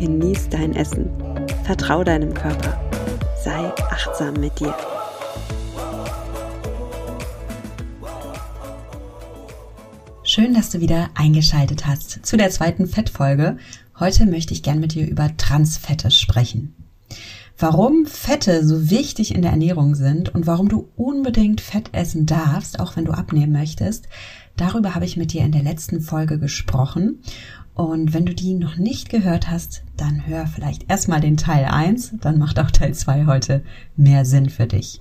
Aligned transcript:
genieß 0.00 0.48
dein 0.48 0.74
Essen, 0.74 1.10
vertrau 1.64 2.02
deinem 2.02 2.32
Körper, 2.32 2.80
sei 3.44 3.70
achtsam 3.90 4.32
mit 4.40 4.58
dir. 4.58 4.74
Schön, 10.22 10.54
dass 10.54 10.70
du 10.70 10.80
wieder 10.80 11.10
eingeschaltet 11.14 11.86
hast 11.86 12.24
zu 12.24 12.38
der 12.38 12.48
zweiten 12.48 12.86
Fettfolge. 12.86 13.58
Heute 13.98 14.24
möchte 14.24 14.54
ich 14.54 14.62
gern 14.62 14.80
mit 14.80 14.94
dir 14.94 15.06
über 15.06 15.36
Transfette 15.36 16.10
sprechen. 16.10 16.74
Warum 17.58 18.06
Fette 18.06 18.66
so 18.66 18.88
wichtig 18.88 19.34
in 19.34 19.42
der 19.42 19.50
Ernährung 19.50 19.94
sind 19.94 20.34
und 20.34 20.46
warum 20.46 20.70
du 20.70 20.88
unbedingt 20.96 21.60
Fett 21.60 21.90
essen 21.92 22.24
darfst, 22.24 22.80
auch 22.80 22.96
wenn 22.96 23.04
du 23.04 23.12
abnehmen 23.12 23.52
möchtest, 23.52 24.08
darüber 24.56 24.94
habe 24.94 25.04
ich 25.04 25.18
mit 25.18 25.34
dir 25.34 25.42
in 25.42 25.52
der 25.52 25.62
letzten 25.62 26.00
Folge 26.00 26.38
gesprochen. 26.38 27.20
Und 27.80 28.12
wenn 28.12 28.26
du 28.26 28.34
die 28.34 28.52
noch 28.52 28.76
nicht 28.76 29.08
gehört 29.08 29.50
hast, 29.50 29.84
dann 29.96 30.26
hör 30.26 30.46
vielleicht 30.46 30.90
erstmal 30.90 31.22
den 31.22 31.38
Teil 31.38 31.64
1, 31.64 32.16
dann 32.20 32.36
macht 32.36 32.60
auch 32.60 32.70
Teil 32.70 32.92
2 32.92 33.24
heute 33.24 33.64
mehr 33.96 34.26
Sinn 34.26 34.50
für 34.50 34.66
dich. 34.66 35.00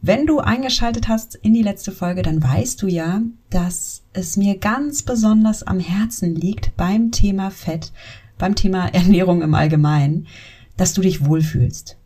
Wenn 0.00 0.26
du 0.26 0.38
eingeschaltet 0.38 1.08
hast 1.08 1.34
in 1.34 1.54
die 1.54 1.64
letzte 1.64 1.90
Folge, 1.90 2.22
dann 2.22 2.40
weißt 2.40 2.80
du 2.80 2.86
ja, 2.86 3.20
dass 3.50 4.04
es 4.12 4.36
mir 4.36 4.58
ganz 4.58 5.02
besonders 5.02 5.64
am 5.64 5.80
Herzen 5.80 6.36
liegt 6.36 6.76
beim 6.76 7.10
Thema 7.10 7.50
Fett, 7.50 7.92
beim 8.38 8.54
Thema 8.54 8.86
Ernährung 8.94 9.42
im 9.42 9.54
Allgemeinen, 9.54 10.28
dass 10.76 10.94
du 10.94 11.00
dich 11.00 11.26
wohlfühlst. 11.26 11.96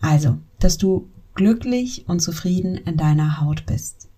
Also, 0.00 0.38
dass 0.58 0.78
du 0.78 1.10
glücklich 1.34 2.06
und 2.08 2.20
zufrieden 2.20 2.76
in 2.76 2.96
deiner 2.96 3.42
Haut 3.42 3.66
bist. 3.66 4.08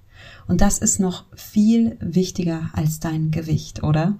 Und 0.46 0.60
das 0.60 0.78
ist 0.78 1.00
noch 1.00 1.24
viel 1.34 1.96
wichtiger 1.98 2.70
als 2.74 3.00
dein 3.00 3.32
Gewicht, 3.32 3.82
oder? 3.82 4.18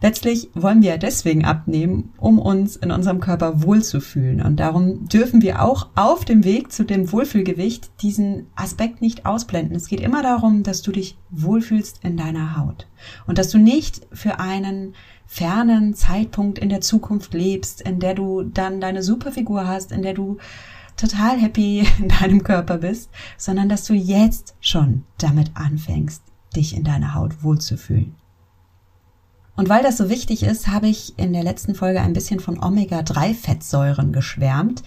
Letztlich 0.00 0.48
wollen 0.54 0.80
wir 0.80 0.96
deswegen 0.96 1.44
abnehmen, 1.44 2.12
um 2.18 2.38
uns 2.38 2.76
in 2.76 2.92
unserem 2.92 3.18
Körper 3.18 3.64
wohlzufühlen. 3.64 4.40
Und 4.40 4.60
darum 4.60 5.08
dürfen 5.08 5.42
wir 5.42 5.60
auch 5.60 5.88
auf 5.96 6.24
dem 6.24 6.44
Weg 6.44 6.70
zu 6.70 6.84
dem 6.84 7.10
Wohlfühlgewicht 7.10 7.90
diesen 8.00 8.46
Aspekt 8.54 9.02
nicht 9.02 9.26
ausblenden. 9.26 9.74
Es 9.74 9.88
geht 9.88 10.00
immer 10.00 10.22
darum, 10.22 10.62
dass 10.62 10.82
du 10.82 10.92
dich 10.92 11.18
wohlfühlst 11.30 12.04
in 12.04 12.16
deiner 12.16 12.56
Haut. 12.56 12.86
Und 13.26 13.38
dass 13.38 13.50
du 13.50 13.58
nicht 13.58 14.06
für 14.12 14.38
einen 14.38 14.94
fernen 15.26 15.94
Zeitpunkt 15.94 16.60
in 16.60 16.68
der 16.68 16.80
Zukunft 16.80 17.34
lebst, 17.34 17.80
in 17.80 17.98
der 17.98 18.14
du 18.14 18.44
dann 18.44 18.80
deine 18.80 19.02
Superfigur 19.02 19.66
hast, 19.66 19.90
in 19.90 20.02
der 20.02 20.14
du 20.14 20.38
total 20.96 21.38
happy 21.38 21.84
in 21.98 22.08
deinem 22.08 22.44
Körper 22.44 22.78
bist, 22.78 23.10
sondern 23.36 23.68
dass 23.68 23.84
du 23.84 23.94
jetzt 23.94 24.54
schon 24.60 25.02
damit 25.18 25.50
anfängst, 25.54 26.22
dich 26.54 26.76
in 26.76 26.84
deiner 26.84 27.14
Haut 27.14 27.42
wohlzufühlen. 27.42 28.14
Und 29.58 29.68
weil 29.68 29.82
das 29.82 29.96
so 29.96 30.08
wichtig 30.08 30.44
ist, 30.44 30.68
habe 30.68 30.86
ich 30.86 31.18
in 31.18 31.32
der 31.32 31.42
letzten 31.42 31.74
Folge 31.74 32.00
ein 32.00 32.12
bisschen 32.12 32.38
von 32.38 32.62
Omega-3-Fettsäuren 32.62 34.12
geschwärmt. 34.12 34.84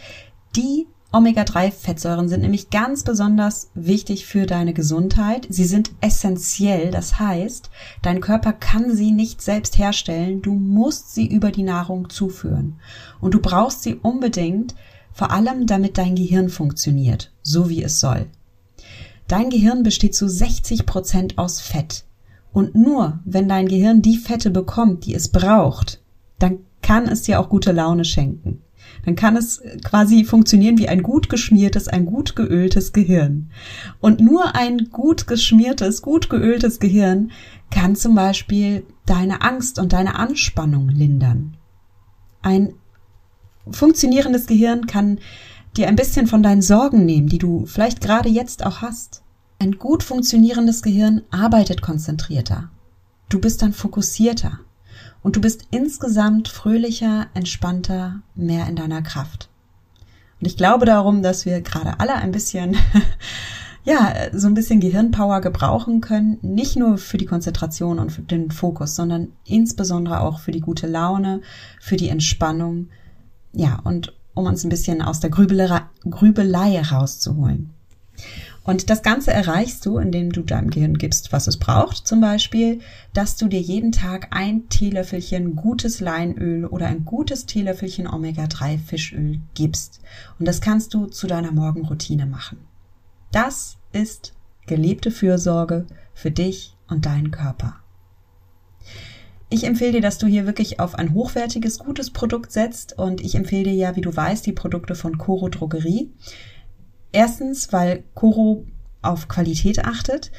Die 0.56 0.88
Omega-3-Fettsäuren 1.12 2.30
sind 2.30 2.40
nämlich 2.40 2.70
ganz 2.70 3.04
besonders 3.04 3.70
wichtig 3.76 4.26
für 4.26 4.46
deine 4.46 4.74
Gesundheit. 4.74 5.46
Sie 5.50 5.66
sind 5.66 5.92
essentiell, 6.00 6.90
das 6.90 7.20
heißt, 7.20 7.70
dein 8.02 8.22
Körper 8.22 8.54
kann 8.54 8.96
sie 8.96 9.12
nicht 9.12 9.42
selbst 9.42 9.78
herstellen, 9.78 10.42
du 10.42 10.54
musst 10.54 11.14
sie 11.14 11.28
über 11.28 11.52
die 11.52 11.64
Nahrung 11.64 12.10
zuführen. 12.10 12.80
Und 13.20 13.34
du 13.34 13.42
brauchst 13.42 13.84
sie 13.84 13.96
unbedingt, 13.96 14.74
vor 15.12 15.32
allem 15.32 15.68
damit 15.68 15.98
dein 15.98 16.16
Gehirn 16.16 16.48
funktioniert, 16.48 17.34
so 17.44 17.68
wie 17.68 17.84
es 17.84 18.00
soll. 18.00 18.28
Dein 19.28 19.50
Gehirn 19.50 19.84
besteht 19.84 20.16
zu 20.16 20.30
60 20.30 20.86
Prozent 20.86 21.38
aus 21.38 21.60
Fett. 21.60 22.06
Und 22.54 22.76
nur 22.76 23.20
wenn 23.26 23.48
dein 23.48 23.68
Gehirn 23.68 24.02
die 24.02 24.18
Fette 24.18 24.50
bekommt, 24.50 25.06
die 25.06 25.16
es 25.16 25.30
braucht, 25.30 26.02
dann 26.40 26.60
kann 26.82 27.08
es 27.08 27.24
dir 27.24 27.40
auch 27.40 27.50
gute 27.50 27.72
Laune 27.72 28.06
schenken. 28.06 28.62
Dann 29.06 29.16
kann 29.16 29.36
es 29.36 29.62
quasi 29.84 30.26
funktionieren 30.26 30.78
wie 30.78 30.88
ein 30.88 31.04
gut 31.04 31.30
geschmiertes, 31.30 31.88
ein 31.88 32.06
gut 32.06 32.36
geöltes 32.36 32.94
Gehirn. 32.94 33.50
Und 34.00 34.20
nur 34.20 34.56
ein 34.56 34.90
gut 34.92 35.28
geschmiertes, 35.28 36.02
gut 36.02 36.30
geöltes 36.30 36.80
Gehirn 36.80 37.32
kann 37.70 37.96
zum 37.96 38.16
Beispiel 38.16 38.86
deine 39.06 39.42
Angst 39.42 39.80
und 39.80 39.94
deine 39.94 40.16
Anspannung 40.16 40.90
lindern. 40.90 41.58
Ein 42.42 42.74
funktionierendes 43.70 44.48
Gehirn 44.48 44.88
kann 44.88 45.20
dir 45.78 45.88
ein 45.88 45.96
bisschen 45.96 46.28
von 46.28 46.44
deinen 46.44 46.62
Sorgen 46.62 47.06
nehmen, 47.06 47.28
die 47.28 47.38
du 47.38 47.66
vielleicht 47.66 48.02
gerade 48.02 48.30
jetzt 48.30 48.66
auch 48.66 48.82
hast. 48.82 49.21
Ein 49.62 49.74
gut 49.74 50.02
funktionierendes 50.02 50.82
Gehirn 50.82 51.22
arbeitet 51.30 51.84
konzentrierter. 51.84 52.72
Du 53.30 53.40
bist 53.40 53.62
dann 53.62 53.74
fokussierter 53.74 54.58
und 55.22 55.36
du 55.36 55.42
bist 55.42 55.68
insgesamt 55.70 56.48
fröhlicher, 56.48 57.28
entspannter, 57.36 58.24
mehr 58.34 58.66
in 58.68 58.76
deiner 58.76 59.04
Kraft. 59.04 59.50
Und 60.40 60.48
ich 60.48 60.58
glaube 60.58 60.88
darum, 60.88 61.22
dass 61.22 61.46
wir 61.46 61.62
gerade 61.62 62.00
alle 62.00 62.16
ein 62.16 62.32
bisschen, 62.32 62.76
ja, 63.84 64.12
so 64.34 64.48
ein 64.48 64.56
bisschen 64.56 64.80
Gehirnpower 64.80 65.42
gebrauchen 65.42 66.02
können, 66.02 66.40
nicht 66.42 66.76
nur 66.76 66.98
für 66.98 67.20
die 67.20 67.28
Konzentration 67.28 68.00
und 68.00 68.12
für 68.12 68.24
den 68.24 68.50
Fokus, 68.50 68.96
sondern 68.96 69.28
insbesondere 69.46 70.22
auch 70.22 70.40
für 70.40 70.52
die 70.52 70.62
gute 70.62 70.88
Laune, 70.88 71.42
für 71.80 71.98
die 71.98 72.10
Entspannung, 72.10 72.88
ja, 73.54 73.80
und 73.84 74.12
um 74.34 74.48
uns 74.48 74.64
ein 74.64 74.70
bisschen 74.70 75.04
aus 75.04 75.20
der 75.20 75.30
Grübelei, 75.30 76.82
rauszuholen. 76.82 77.70
Und 78.64 78.92
das 78.92 79.02
Ganze 79.02 79.32
erreichst 79.32 79.86
du, 79.86 79.98
indem 79.98 80.32
du 80.32 80.44
deinem 80.44 80.70
Gehirn 80.70 80.98
gibst, 80.98 81.32
was 81.32 81.48
es 81.48 81.58
braucht. 81.58 82.08
Zum 82.08 82.22
Beispiel, 82.22 82.80
dass 83.14 83.36
du 83.36 83.48
dir 83.48 83.60
jeden 83.60 83.92
Tag 83.92 84.28
ein 84.32 84.70
Teelöffelchen 84.70 85.56
gutes 85.56 86.00
Leinöl 86.00 86.66
oder 86.66 86.88
ein 86.88 87.04
gutes 87.04 87.48
Teelöffelchen 87.48 88.08
Omega-3 88.08 88.78
Fischöl 88.78 89.40
gibst. 89.56 90.02
Und 90.38 90.48
das 90.48 90.62
kannst 90.62 90.94
du 90.94 91.08
zu 91.08 91.26
deiner 91.26 91.52
Morgenroutine 91.52 92.28
machen. 92.28 92.60
Das 93.32 93.78
ist 93.94 94.34
gelebte 94.68 95.10
Fürsorge 95.10 95.88
für 96.14 96.32
dich 96.32 96.76
und 96.88 97.08
deinen 97.08 97.32
Körper. 97.32 97.78
Ich 99.50 99.66
empfehle 99.66 99.94
dir, 99.94 100.02
dass 100.02 100.18
du 100.18 100.28
hier 100.28 100.46
wirklich 100.46 100.80
auf 100.80 100.96
ein 100.96 101.14
hochwertiges, 101.14 101.80
gutes 101.80 102.12
Produkt 102.12 102.54
setzt 102.54 102.98
und 102.98 103.20
ich 103.20 103.36
empfehle 103.36 103.66
dir 103.66 103.74
ja, 103.74 103.96
wie 103.98 104.02
du 104.02 104.16
weißt, 104.16 104.46
die 104.46 104.54
Produkte 104.54 104.96
von 104.96 105.18
Coro 105.18 105.50
Drogerie. 105.50 106.10
Erstens, 107.12 107.74
weil 107.74 108.04
Coro 108.14 108.66
auf 109.02 109.28
Qualität 109.28 109.84
achtet 109.86 110.32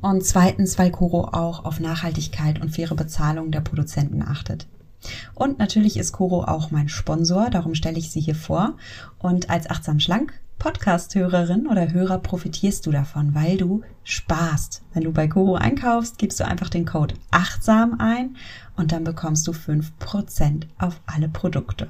und 0.00 0.24
zweitens, 0.24 0.78
weil 0.78 0.90
Coro 0.90 1.28
auch 1.32 1.64
auf 1.64 1.80
Nachhaltigkeit 1.80 2.60
und 2.60 2.70
faire 2.70 2.94
Bezahlung 2.94 3.50
der 3.50 3.60
Produzenten 3.60 4.22
achtet. 4.22 4.66
Und 5.34 5.58
natürlich 5.58 5.98
ist 5.98 6.12
Coro 6.12 6.44
auch 6.44 6.70
mein 6.70 6.88
Sponsor, 6.88 7.50
darum 7.50 7.74
stelle 7.74 7.98
ich 7.98 8.10
sie 8.10 8.20
hier 8.20 8.34
vor. 8.34 8.76
Und 9.18 9.50
als 9.50 9.68
achtsam 9.68 10.00
schlank 10.00 10.32
Podcast-Hörerin 10.58 11.66
oder 11.66 11.92
Hörer 11.92 12.18
profitierst 12.18 12.86
du 12.86 12.90
davon, 12.90 13.34
weil 13.34 13.56
du 13.56 13.82
sparst. 14.02 14.82
Wenn 14.94 15.04
du 15.04 15.12
bei 15.12 15.28
Coro 15.28 15.56
einkaufst, 15.56 16.16
gibst 16.16 16.40
du 16.40 16.46
einfach 16.46 16.70
den 16.70 16.86
Code 16.86 17.14
achtsam 17.30 17.96
ein 17.98 18.36
und 18.76 18.92
dann 18.92 19.04
bekommst 19.04 19.46
du 19.46 19.52
fünf 19.52 19.98
Prozent 19.98 20.66
auf 20.78 21.00
alle 21.06 21.28
Produkte. 21.28 21.88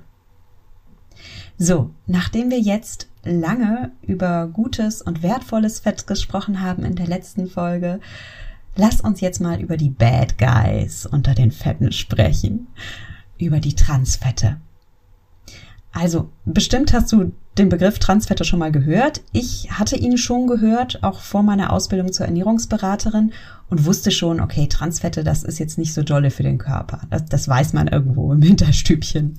So, 1.57 1.91
nachdem 2.07 2.51
wir 2.51 2.61
jetzt 2.61 3.09
lange 3.23 3.93
über 4.03 4.49
gutes 4.49 5.03
und 5.03 5.23
wertvolles 5.23 5.81
Fett 5.81 6.07
gesprochen 6.07 6.61
haben 6.61 6.85
in 6.85 6.97
der 6.97 7.07
letzten 7.07 7.49
Folge, 7.49 8.01
lass 8.77 9.01
uns 9.01 9.21
jetzt 9.21 9.41
mal 9.41 9.61
über 9.61 9.77
die 9.77 9.91
Bad 9.91 10.37
Guys 10.39 11.07
unter 11.07 11.35
den 11.35 11.53
Fetten 11.53 11.93
sprechen. 11.93 12.67
Über 13.39 13.61
die 13.61 13.75
Transfette. 13.75 14.61
Also, 15.93 16.31
bestimmt 16.45 16.93
hast 16.93 17.13
du 17.13 17.33
den 17.57 17.69
Begriff 17.69 18.01
Transfette 18.01 18.45
schon 18.45 18.59
mal 18.59 18.73
gehört. 18.73 19.23
Ich 19.33 19.71
hatte 19.71 19.97
ihn 19.97 20.19
schon 20.19 20.49
gehört, 20.49 21.05
auch 21.05 21.21
vor 21.21 21.45
meiner 21.45 21.73
Ausbildung 21.73 22.13
zur 22.13 22.27
Ernährungsberaterin 22.27 23.33
und 23.71 23.85
wusste 23.85 24.11
schon, 24.11 24.41
okay, 24.41 24.67
Transfette, 24.67 25.23
das 25.23 25.45
ist 25.45 25.61
jetzt 25.61 25.79
nicht 25.79 25.95
so 25.95 26.03
dolle 26.03 26.33
für 26.33 26.43
den 26.43 26.59
Körper. 26.59 27.03
Das, 27.11 27.25
das 27.27 27.49
weiß 27.49 27.75
man 27.75 27.87
irgendwo 27.87 28.33
im 28.33 28.43
Hinterstübchen. 28.43 29.39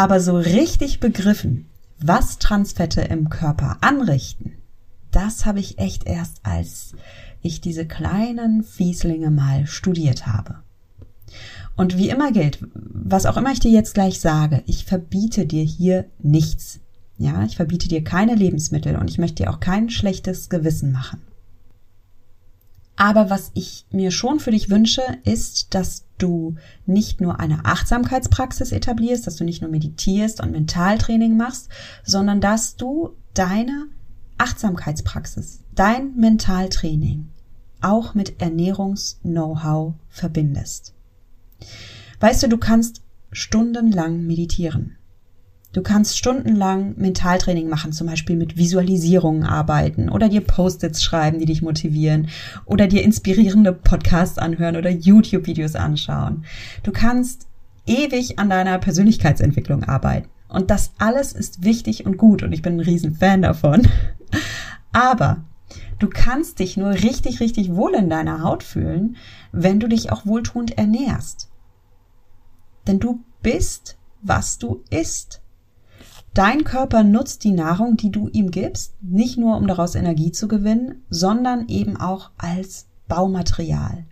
Aber 0.00 0.18
so 0.18 0.34
richtig 0.34 0.98
begriffen, 0.98 1.66
was 1.98 2.38
Transfette 2.38 3.02
im 3.02 3.28
Körper 3.28 3.76
anrichten, 3.82 4.52
das 5.10 5.44
habe 5.44 5.60
ich 5.60 5.78
echt 5.78 6.06
erst, 6.06 6.38
als 6.42 6.94
ich 7.42 7.60
diese 7.60 7.84
kleinen 7.84 8.64
Fieslinge 8.64 9.30
mal 9.30 9.66
studiert 9.66 10.26
habe. 10.26 10.60
Und 11.76 11.98
wie 11.98 12.08
immer 12.08 12.32
gilt, 12.32 12.66
was 12.72 13.26
auch 13.26 13.36
immer 13.36 13.52
ich 13.52 13.60
dir 13.60 13.70
jetzt 13.70 13.92
gleich 13.92 14.20
sage, 14.20 14.62
ich 14.64 14.86
verbiete 14.86 15.44
dir 15.44 15.64
hier 15.64 16.06
nichts. 16.18 16.80
Ja, 17.18 17.44
ich 17.44 17.56
verbiete 17.56 17.86
dir 17.86 18.02
keine 18.02 18.34
Lebensmittel 18.34 18.96
und 18.96 19.10
ich 19.10 19.18
möchte 19.18 19.42
dir 19.42 19.50
auch 19.50 19.60
kein 19.60 19.90
schlechtes 19.90 20.48
Gewissen 20.48 20.92
machen. 20.92 21.20
Aber 23.00 23.30
was 23.30 23.50
ich 23.54 23.86
mir 23.90 24.10
schon 24.10 24.40
für 24.40 24.50
dich 24.50 24.68
wünsche, 24.68 25.00
ist, 25.24 25.74
dass 25.74 26.04
du 26.18 26.56
nicht 26.84 27.22
nur 27.22 27.40
eine 27.40 27.64
Achtsamkeitspraxis 27.64 28.72
etablierst, 28.72 29.26
dass 29.26 29.36
du 29.36 29.44
nicht 29.44 29.62
nur 29.62 29.70
meditierst 29.70 30.38
und 30.42 30.52
Mentaltraining 30.52 31.34
machst, 31.34 31.70
sondern 32.04 32.42
dass 32.42 32.76
du 32.76 33.16
deine 33.32 33.86
Achtsamkeitspraxis, 34.36 35.60
dein 35.74 36.14
Mentaltraining 36.16 37.30
auch 37.80 38.12
mit 38.12 38.38
Ernährungs-Know-how 38.42 39.94
verbindest. 40.10 40.92
Weißt 42.20 42.42
du, 42.42 42.48
du 42.48 42.58
kannst 42.58 43.00
stundenlang 43.32 44.26
meditieren. 44.26 44.98
Du 45.72 45.82
kannst 45.82 46.18
stundenlang 46.18 46.94
Mentaltraining 46.96 47.68
machen, 47.68 47.92
zum 47.92 48.08
Beispiel 48.08 48.34
mit 48.34 48.56
Visualisierungen 48.56 49.44
arbeiten 49.44 50.08
oder 50.08 50.28
dir 50.28 50.40
Post-its 50.40 51.00
schreiben, 51.00 51.38
die 51.38 51.46
dich 51.46 51.62
motivieren 51.62 52.28
oder 52.66 52.88
dir 52.88 53.04
inspirierende 53.04 53.72
Podcasts 53.72 54.38
anhören 54.38 54.76
oder 54.76 54.90
YouTube-Videos 54.90 55.76
anschauen. 55.76 56.44
Du 56.82 56.90
kannst 56.90 57.46
ewig 57.86 58.40
an 58.40 58.50
deiner 58.50 58.78
Persönlichkeitsentwicklung 58.78 59.84
arbeiten. 59.84 60.28
Und 60.48 60.70
das 60.70 60.90
alles 60.98 61.32
ist 61.32 61.62
wichtig 61.62 62.04
und 62.04 62.16
gut 62.16 62.42
und 62.42 62.52
ich 62.52 62.62
bin 62.62 62.74
ein 62.74 62.80
riesen 62.80 63.14
Fan 63.14 63.42
davon. 63.42 63.86
Aber 64.92 65.44
du 66.00 66.08
kannst 66.08 66.58
dich 66.58 66.76
nur 66.76 66.90
richtig, 66.90 67.38
richtig 67.38 67.76
wohl 67.76 67.94
in 67.94 68.10
deiner 68.10 68.42
Haut 68.42 68.64
fühlen, 68.64 69.16
wenn 69.52 69.78
du 69.78 69.86
dich 69.86 70.10
auch 70.10 70.26
wohltuend 70.26 70.76
ernährst. 70.76 71.48
Denn 72.88 72.98
du 72.98 73.20
bist, 73.42 73.96
was 74.22 74.58
du 74.58 74.82
isst. 74.90 75.39
Dein 76.32 76.62
Körper 76.62 77.02
nutzt 77.02 77.42
die 77.42 77.50
Nahrung, 77.50 77.96
die 77.96 78.10
du 78.10 78.28
ihm 78.28 78.50
gibst, 78.50 78.94
nicht 79.02 79.36
nur 79.36 79.56
um 79.56 79.66
daraus 79.66 79.96
Energie 79.96 80.30
zu 80.30 80.46
gewinnen, 80.46 81.04
sondern 81.10 81.68
eben 81.68 81.96
auch 81.96 82.30
als 82.38 82.86
Baumaterial. 83.08 84.04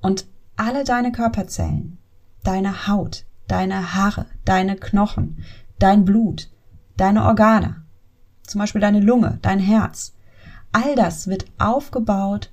Und 0.00 0.26
alle 0.56 0.84
deine 0.84 1.10
Körperzellen, 1.10 1.98
deine 2.44 2.86
Haut, 2.86 3.24
deine 3.48 3.94
Haare, 3.94 4.26
deine 4.44 4.76
Knochen, 4.76 5.42
dein 5.80 6.04
Blut, 6.04 6.50
deine 6.96 7.24
Organe, 7.24 7.82
zum 8.44 8.60
Beispiel 8.60 8.80
deine 8.80 9.00
Lunge, 9.00 9.38
dein 9.42 9.58
Herz, 9.58 10.14
all 10.70 10.94
das 10.94 11.26
wird 11.26 11.46
aufgebaut 11.58 12.52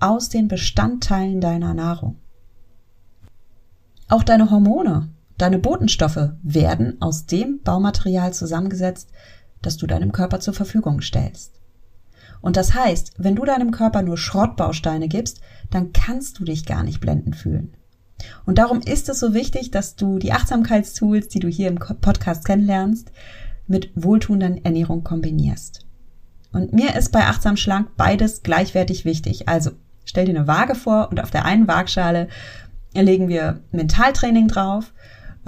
aus 0.00 0.28
den 0.28 0.48
Bestandteilen 0.48 1.40
deiner 1.40 1.74
Nahrung. 1.74 2.16
Auch 4.08 4.24
deine 4.24 4.50
Hormone, 4.50 5.10
deine 5.38 5.58
Botenstoffe 5.58 6.32
werden 6.42 7.00
aus 7.00 7.26
dem 7.26 7.60
Baumaterial 7.62 8.32
zusammengesetzt, 8.32 9.10
das 9.62 9.76
du 9.76 9.86
deinem 9.86 10.12
Körper 10.12 10.40
zur 10.40 10.54
Verfügung 10.54 11.00
stellst. 11.00 11.54
Und 12.40 12.56
das 12.56 12.74
heißt, 12.74 13.14
wenn 13.18 13.34
du 13.34 13.44
deinem 13.44 13.70
Körper 13.70 14.02
nur 14.02 14.16
Schrottbausteine 14.16 15.08
gibst, 15.08 15.40
dann 15.70 15.92
kannst 15.92 16.38
du 16.38 16.44
dich 16.44 16.66
gar 16.66 16.82
nicht 16.84 17.00
blendend 17.00 17.36
fühlen. 17.36 17.74
Und 18.46 18.58
darum 18.58 18.80
ist 18.80 19.08
es 19.08 19.20
so 19.20 19.34
wichtig, 19.34 19.70
dass 19.70 19.96
du 19.96 20.18
die 20.18 20.32
Achtsamkeitstools, 20.32 21.28
die 21.28 21.40
du 21.40 21.48
hier 21.48 21.68
im 21.68 21.78
Podcast 21.78 22.44
kennenlernst, 22.44 23.12
mit 23.66 23.90
wohltuenden 23.94 24.64
Ernährung 24.64 25.04
kombinierst. 25.04 25.84
Und 26.52 26.72
mir 26.72 26.96
ist 26.96 27.12
bei 27.12 27.26
Achtsam 27.26 27.56
Schlank 27.56 27.90
beides 27.96 28.42
gleichwertig 28.42 29.04
wichtig. 29.04 29.48
Also 29.48 29.72
stell 30.04 30.24
dir 30.24 30.36
eine 30.36 30.48
Waage 30.48 30.74
vor 30.74 31.08
und 31.10 31.20
auf 31.20 31.30
der 31.30 31.44
einen 31.44 31.68
Waagschale 31.68 32.28
legen 32.94 33.28
wir 33.28 33.60
Mentaltraining 33.70 34.48
drauf, 34.48 34.92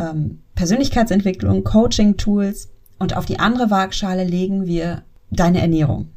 ähm, 0.00 0.40
Persönlichkeitsentwicklung, 0.54 1.64
Coaching-Tools 1.64 2.70
und 2.98 3.16
auf 3.16 3.26
die 3.26 3.38
andere 3.38 3.70
Waagschale 3.70 4.24
legen 4.24 4.66
wir 4.66 5.02
deine 5.30 5.60
Ernährung. 5.60 6.08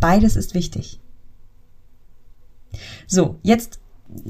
Beides 0.00 0.36
ist 0.36 0.54
wichtig. 0.54 1.00
So, 3.06 3.38
jetzt 3.42 3.80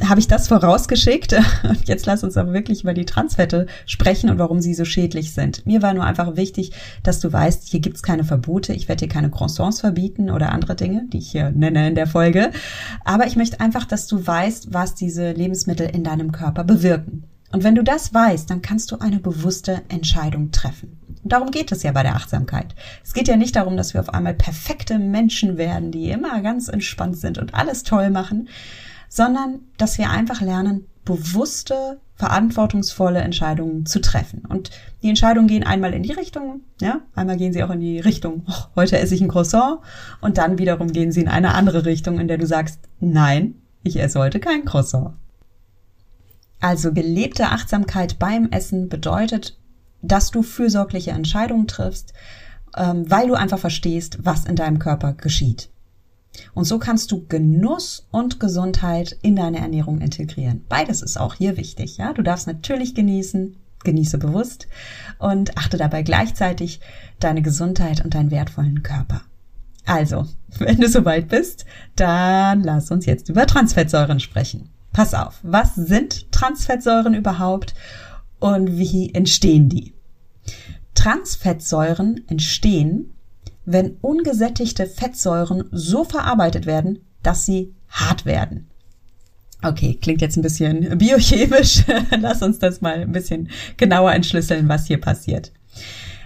habe 0.04 0.20
ich 0.20 0.28
das 0.28 0.48
vorausgeschickt. 0.48 1.34
Jetzt 1.84 2.06
lass 2.06 2.24
uns 2.24 2.36
aber 2.36 2.52
wirklich 2.52 2.82
über 2.82 2.94
die 2.94 3.04
Transfette 3.04 3.66
sprechen 3.86 4.30
und 4.30 4.38
warum 4.38 4.60
sie 4.60 4.72
so 4.72 4.84
schädlich 4.84 5.32
sind. 5.34 5.66
Mir 5.66 5.82
war 5.82 5.92
nur 5.94 6.04
einfach 6.04 6.36
wichtig, 6.36 6.72
dass 7.02 7.20
du 7.20 7.32
weißt, 7.32 7.68
hier 7.68 7.80
gibt's 7.80 8.02
keine 8.02 8.24
Verbote. 8.24 8.72
Ich 8.72 8.88
werde 8.88 9.06
dir 9.06 9.12
keine 9.12 9.30
Croissants 9.30 9.80
verbieten 9.80 10.30
oder 10.30 10.52
andere 10.52 10.76
Dinge, 10.76 11.06
die 11.12 11.18
ich 11.18 11.30
hier 11.30 11.50
nenne 11.50 11.88
in 11.88 11.94
der 11.94 12.06
Folge. 12.06 12.50
Aber 13.04 13.26
ich 13.26 13.36
möchte 13.36 13.60
einfach, 13.60 13.84
dass 13.84 14.06
du 14.06 14.24
weißt, 14.26 14.72
was 14.72 14.94
diese 14.94 15.32
Lebensmittel 15.32 15.88
in 15.88 16.04
deinem 16.04 16.32
Körper 16.32 16.64
bewirken. 16.64 17.24
Und 17.54 17.62
wenn 17.62 17.76
du 17.76 17.84
das 17.84 18.12
weißt, 18.12 18.50
dann 18.50 18.62
kannst 18.62 18.90
du 18.90 18.98
eine 18.98 19.20
bewusste 19.20 19.82
Entscheidung 19.88 20.50
treffen. 20.50 20.98
Und 21.22 21.32
darum 21.32 21.52
geht 21.52 21.70
es 21.70 21.84
ja 21.84 21.92
bei 21.92 22.02
der 22.02 22.16
Achtsamkeit. 22.16 22.74
Es 23.04 23.14
geht 23.14 23.28
ja 23.28 23.36
nicht 23.36 23.54
darum, 23.54 23.76
dass 23.76 23.94
wir 23.94 24.00
auf 24.00 24.12
einmal 24.12 24.34
perfekte 24.34 24.98
Menschen 24.98 25.56
werden, 25.56 25.92
die 25.92 26.10
immer 26.10 26.40
ganz 26.40 26.66
entspannt 26.66 27.16
sind 27.16 27.38
und 27.38 27.54
alles 27.54 27.84
toll 27.84 28.10
machen, 28.10 28.48
sondern 29.08 29.60
dass 29.76 29.98
wir 29.98 30.10
einfach 30.10 30.40
lernen, 30.40 30.86
bewusste, 31.04 32.00
verantwortungsvolle 32.16 33.20
Entscheidungen 33.20 33.86
zu 33.86 34.00
treffen. 34.00 34.42
Und 34.48 34.72
die 35.04 35.08
Entscheidungen 35.08 35.46
gehen 35.46 35.62
einmal 35.62 35.94
in 35.94 36.02
die 36.02 36.10
Richtung, 36.10 36.62
ja, 36.80 37.02
einmal 37.14 37.36
gehen 37.36 37.52
sie 37.52 37.62
auch 37.62 37.70
in 37.70 37.78
die 37.78 38.00
Richtung, 38.00 38.42
oh, 38.48 38.64
heute 38.74 38.98
esse 38.98 39.14
ich 39.14 39.20
ein 39.20 39.28
Croissant, 39.28 39.78
und 40.20 40.38
dann 40.38 40.58
wiederum 40.58 40.90
gehen 40.92 41.12
sie 41.12 41.20
in 41.20 41.28
eine 41.28 41.54
andere 41.54 41.84
Richtung, 41.84 42.18
in 42.18 42.26
der 42.26 42.38
du 42.38 42.46
sagst, 42.46 42.80
nein, 42.98 43.54
ich 43.84 44.00
esse 44.00 44.18
heute 44.18 44.40
kein 44.40 44.64
Croissant. 44.64 45.12
Also 46.64 46.94
gelebte 46.94 47.48
Achtsamkeit 47.50 48.18
beim 48.18 48.48
Essen 48.50 48.88
bedeutet, 48.88 49.58
dass 50.00 50.30
du 50.30 50.42
fürsorgliche 50.42 51.10
Entscheidungen 51.10 51.66
triffst, 51.66 52.14
ähm, 52.74 53.04
weil 53.10 53.28
du 53.28 53.34
einfach 53.34 53.58
verstehst, 53.58 54.20
was 54.22 54.46
in 54.46 54.56
deinem 54.56 54.78
Körper 54.78 55.12
geschieht. 55.12 55.68
Und 56.54 56.64
so 56.64 56.78
kannst 56.78 57.12
du 57.12 57.26
Genuss 57.26 58.08
und 58.10 58.40
Gesundheit 58.40 59.14
in 59.20 59.36
deine 59.36 59.58
Ernährung 59.58 60.00
integrieren. 60.00 60.64
Beides 60.66 61.02
ist 61.02 61.18
auch 61.20 61.34
hier 61.34 61.58
wichtig, 61.58 61.98
ja. 61.98 62.14
Du 62.14 62.22
darfst 62.22 62.46
natürlich 62.46 62.94
genießen, 62.94 63.56
genieße 63.84 64.16
bewusst 64.16 64.66
und 65.18 65.58
achte 65.58 65.76
dabei 65.76 66.02
gleichzeitig 66.02 66.80
deine 67.20 67.42
Gesundheit 67.42 68.02
und 68.02 68.14
deinen 68.14 68.30
wertvollen 68.30 68.82
Körper. 68.82 69.20
Also, 69.84 70.26
wenn 70.60 70.80
du 70.80 70.88
soweit 70.88 71.28
bist, 71.28 71.66
dann 71.94 72.62
lass 72.62 72.90
uns 72.90 73.04
jetzt 73.04 73.28
über 73.28 73.46
Transfettsäuren 73.46 74.18
sprechen. 74.18 74.70
Pass 74.94 75.12
auf, 75.12 75.40
was 75.42 75.74
sind 75.74 76.30
Transfettsäuren 76.30 77.14
überhaupt 77.14 77.74
und 78.38 78.78
wie 78.78 79.12
entstehen 79.12 79.68
die? 79.68 79.92
Transfettsäuren 80.94 82.22
entstehen, 82.28 83.12
wenn 83.64 83.96
ungesättigte 84.00 84.86
Fettsäuren 84.86 85.64
so 85.72 86.04
verarbeitet 86.04 86.64
werden, 86.64 87.00
dass 87.24 87.44
sie 87.44 87.74
hart 87.88 88.24
werden. 88.24 88.68
Okay, 89.64 89.98
klingt 90.00 90.20
jetzt 90.20 90.36
ein 90.36 90.42
bisschen 90.42 90.96
biochemisch. 90.96 91.82
Lass 92.20 92.42
uns 92.42 92.60
das 92.60 92.80
mal 92.80 93.00
ein 93.00 93.12
bisschen 93.12 93.48
genauer 93.76 94.12
entschlüsseln, 94.12 94.68
was 94.68 94.86
hier 94.86 95.00
passiert. 95.00 95.50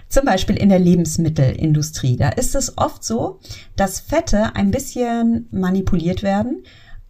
Zum 0.09 0.25
Beispiel 0.25 0.57
in 0.57 0.69
der 0.69 0.79
Lebensmittelindustrie. 0.79 2.17
Da 2.17 2.29
ist 2.29 2.53
es 2.53 2.77
oft 2.77 3.03
so, 3.03 3.39
dass 3.75 3.99
Fette 3.99 4.55
ein 4.55 4.69
bisschen 4.69 5.47
manipuliert 5.49 6.21
werden, 6.21 6.63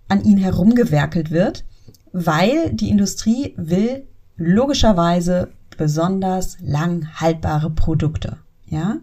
an 0.09 0.23
ihnen 0.23 0.37
herumgewerkelt 0.37 1.31
wird, 1.31 1.65
weil 2.11 2.73
die 2.73 2.89
Industrie 2.89 3.53
will 3.57 4.07
logischerweise 4.35 5.51
besonders 5.77 6.57
lang 6.61 7.07
haltbare 7.19 7.69
Produkte. 7.69 8.37
Ja? 8.67 8.97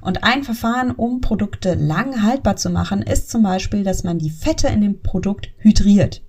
Und 0.00 0.24
ein 0.24 0.44
Verfahren, 0.44 0.90
um 0.90 1.20
Produkte 1.20 1.74
lang 1.74 2.22
haltbar 2.22 2.56
zu 2.56 2.70
machen, 2.70 3.02
ist 3.02 3.30
zum 3.30 3.42
Beispiel, 3.42 3.84
dass 3.84 4.04
man 4.04 4.18
die 4.18 4.30
Fette 4.30 4.68
in 4.68 4.80
dem 4.80 5.02
Produkt 5.02 5.48
hydriert. 5.58 6.22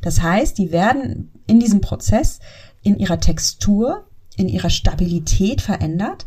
Das 0.00 0.22
heißt, 0.22 0.58
die 0.58 0.72
werden 0.72 1.30
in 1.46 1.60
diesem 1.60 1.80
Prozess 1.80 2.40
in 2.82 2.98
ihrer 2.98 3.20
Textur, 3.20 4.06
in 4.36 4.48
ihrer 4.48 4.70
Stabilität 4.70 5.60
verändert 5.60 6.26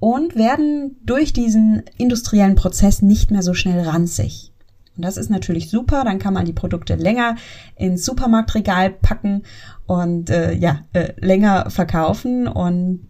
und 0.00 0.34
werden 0.34 0.96
durch 1.04 1.32
diesen 1.32 1.84
industriellen 1.96 2.56
Prozess 2.56 3.00
nicht 3.00 3.30
mehr 3.30 3.42
so 3.42 3.54
schnell 3.54 3.80
ranzig. 3.88 4.52
Und 4.96 5.04
das 5.04 5.16
ist 5.16 5.30
natürlich 5.30 5.70
super, 5.70 6.04
dann 6.04 6.18
kann 6.18 6.34
man 6.34 6.44
die 6.44 6.52
Produkte 6.52 6.94
länger 6.94 7.36
ins 7.76 8.04
Supermarktregal 8.04 8.90
packen 8.90 9.42
und 9.86 10.30
äh, 10.30 10.54
ja, 10.54 10.82
äh, 10.92 11.12
länger 11.18 11.70
verkaufen 11.70 12.46
und 12.46 13.08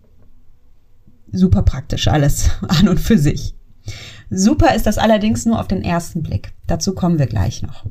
super 1.31 1.63
praktisch 1.63 2.09
alles 2.09 2.51
an 2.69 2.89
und 2.89 3.01
für 3.01 3.19
sich. 3.19 3.55
Super 4.31 4.75
ist 4.75 4.87
das 4.87 4.99
allerdings 4.99 5.45
nur 5.45 5.61
auf 5.61 5.69
den 5.69 5.83
ersten 5.83 6.23
Blick. 6.23 6.55
Dazu 6.67 6.95
kommen 6.95 7.19
wir 7.19 7.27
gleich 7.27 7.63
noch. 7.63 7.85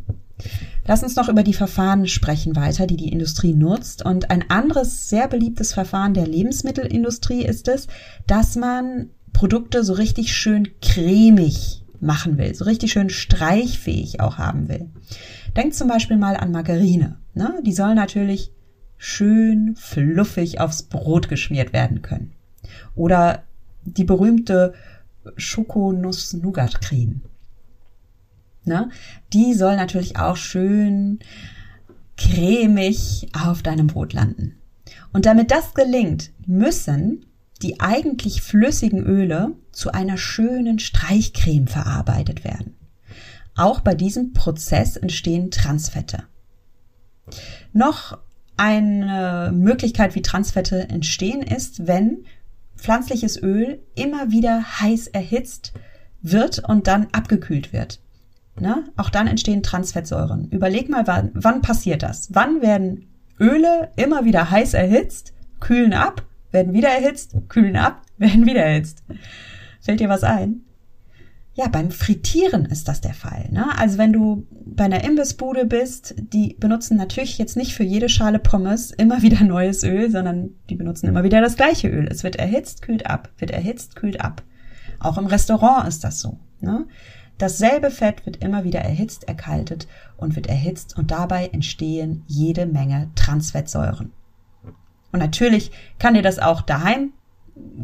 Lass 0.86 1.04
uns 1.04 1.16
noch 1.16 1.30
über 1.30 1.44
die 1.44 1.54
Verfahren 1.54 2.08
sprechen 2.08 2.56
weiter, 2.56 2.88
die 2.88 2.98
die 2.98 3.12
Industrie 3.12 3.54
nutzt. 3.54 4.04
Und 4.04 4.32
ein 4.32 4.50
anderes 4.50 5.08
sehr 5.08 5.28
beliebtes 5.28 5.74
Verfahren 5.74 6.14
der 6.14 6.28
Lebensmittelindustrie 6.28 7.46
ist 7.46 7.68
es, 7.68 7.88
dass 8.28 8.56
man 8.56 9.12
Produkte 9.32 9.84
so 9.84 9.94
richtig 9.94 10.36
schön 10.36 10.68
cremig 10.82 11.83
machen 12.04 12.38
will, 12.38 12.54
so 12.54 12.66
richtig 12.66 12.92
schön 12.92 13.10
streichfähig 13.10 14.20
auch 14.20 14.38
haben 14.38 14.68
will. 14.68 14.90
Denk 15.56 15.74
zum 15.74 15.88
Beispiel 15.88 16.18
mal 16.18 16.36
an 16.36 16.52
Margarine. 16.52 17.18
Ne? 17.34 17.62
Die 17.66 17.74
soll 17.74 17.96
natürlich 17.96 18.52
schön 18.98 19.76
fluffig 19.76 20.60
aufs 20.60 20.84
Brot 20.84 21.30
geschmiert 21.30 21.74
werden 21.74 22.02
können. 22.02 22.34
Oder 22.96 23.44
die 23.86 24.06
berühmte 24.06 24.74
Schokonuss-Nougat-Creme. 25.36 27.22
Ne? 28.66 28.90
Die 29.34 29.54
soll 29.54 29.76
natürlich 29.76 30.18
auch 30.18 30.38
schön 30.38 31.20
cremig 32.18 33.30
auf 33.34 33.62
deinem 33.62 33.88
Brot 33.88 34.14
landen. 34.14 34.58
Und 35.12 35.26
damit 35.26 35.52
das 35.52 35.74
gelingt, 35.74 36.32
müssen 36.46 37.26
die 37.62 37.80
eigentlich 37.80 38.42
flüssigen 38.42 39.04
Öle 39.04 39.54
zu 39.72 39.92
einer 39.92 40.18
schönen 40.18 40.80
Streichcreme 40.80 41.68
verarbeitet 41.68 42.44
werden. 42.44 42.76
Auch 43.56 43.82
bei 43.82 43.94
diesem 43.94 44.34
Prozess 44.34 44.98
entstehen 44.98 45.52
Transfette. 45.52 46.24
Noch 47.72 48.18
eine 48.58 49.52
Möglichkeit, 49.54 50.16
wie 50.16 50.22
Transfette 50.22 50.90
entstehen, 50.90 51.42
ist, 51.42 51.88
wenn 51.88 52.26
pflanzliches 52.76 53.42
Öl 53.42 53.82
immer 53.96 54.32
wieder 54.32 54.82
heiß 54.82 55.08
erhitzt 55.08 55.74
wird 56.22 56.60
und 56.68 56.88
dann 56.88 57.08
abgekühlt 57.12 57.74
wird. 57.74 58.00
Ne? 58.60 58.84
Auch 58.98 59.10
dann 59.10 59.28
entstehen 59.28 59.64
Transfettsäuren. 59.64 60.50
Überleg 60.50 60.90
mal, 60.90 61.08
wann, 61.08 61.32
wann 61.34 61.62
passiert 61.62 62.04
das? 62.04 62.30
Wann 62.34 62.62
werden 62.62 63.08
Öle 63.40 63.92
immer 63.96 64.26
wieder 64.26 64.52
heiß 64.52 64.74
erhitzt, 64.74 65.34
kühlen 65.60 65.94
ab, 65.94 66.24
werden 66.54 66.74
wieder 66.74 66.90
erhitzt, 66.90 67.36
kühlen 67.50 67.76
ab, 67.76 68.04
werden 68.18 68.46
wieder 68.46 68.64
erhitzt? 68.64 69.04
Fällt 69.82 70.00
dir 70.00 70.10
was 70.10 70.24
ein? 70.24 70.62
Ja, 71.56 71.68
beim 71.68 71.92
Frittieren 71.92 72.66
ist 72.66 72.88
das 72.88 73.02
der 73.02 73.14
Fall. 73.14 73.48
Ne? 73.52 73.68
Also 73.78 74.00
wenn 74.00 74.12
du 74.12 74.48
bei 74.66 74.86
einer 74.86 75.04
Imbissbude 75.04 75.66
bist, 75.66 76.16
die 76.18 76.56
benutzen 76.60 76.98
natürlich 76.98 77.38
jetzt 77.38 77.56
nicht 77.56 77.76
für 77.76 77.84
jede 77.84 78.10
Schale 78.10 78.40
Pommes 78.40 78.90
immer 78.90 79.22
wieder 79.22 79.44
neues 79.44 79.84
Öl, 79.84 80.10
sondern 80.10 80.50
die 80.70 80.76
benutzen 80.76 81.08
immer 81.08 81.24
wieder 81.24 81.42
das 81.42 81.56
gleiche 81.56 81.90
Öl. 81.90 82.08
Es 82.10 82.24
wird 82.24 82.38
erhitzt, 82.38 82.82
kühlt 82.82 83.06
ab, 83.06 83.30
wird 83.38 83.52
erhitzt, 83.52 83.96
kühlt 83.96 84.20
ab. 84.20 84.42
Auch 85.00 85.20
im 85.20 85.28
Restaurant 85.28 85.88
ist 85.88 86.04
das 86.04 86.22
so. 86.22 86.40
Ne? 86.60 86.88
Dasselbe 87.38 87.92
Fett 87.92 88.26
wird 88.26 88.44
immer 88.44 88.64
wieder 88.64 88.80
erhitzt, 88.80 89.28
erkaltet 89.28 89.88
und 90.18 90.36
wird 90.36 90.48
erhitzt 90.48 90.98
und 90.98 91.12
dabei 91.12 91.48
entstehen 91.48 92.24
jede 92.26 92.66
Menge 92.66 93.12
Transfettsäuren. 93.16 94.12
Und 95.14 95.20
natürlich 95.20 95.72
kann 96.00 96.16
dir 96.16 96.24
das 96.24 96.40
auch 96.40 96.62
daheim 96.62 97.14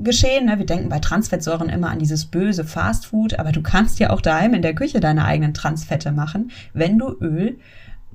geschehen. 0.03 0.48
Ne? 0.48 0.57
Wir 0.57 0.65
denken 0.65 0.89
bei 0.89 1.00
Transfettsäuren 1.00 1.69
immer 1.69 1.89
an 1.89 2.00
dieses 2.00 2.25
böse 2.25 2.65
Fastfood, 2.65 3.39
aber 3.39 3.51
du 3.51 3.62
kannst 3.62 4.00
ja 4.00 4.09
auch 4.09 4.19
daheim 4.19 4.53
in 4.53 4.62
der 4.62 4.75
Küche 4.75 5.00
deine 5.00 5.24
eigenen 5.24 5.53
Transfette 5.53 6.12
machen, 6.12 6.51
wenn 6.74 6.98
du 6.98 7.15
Öl 7.21 7.59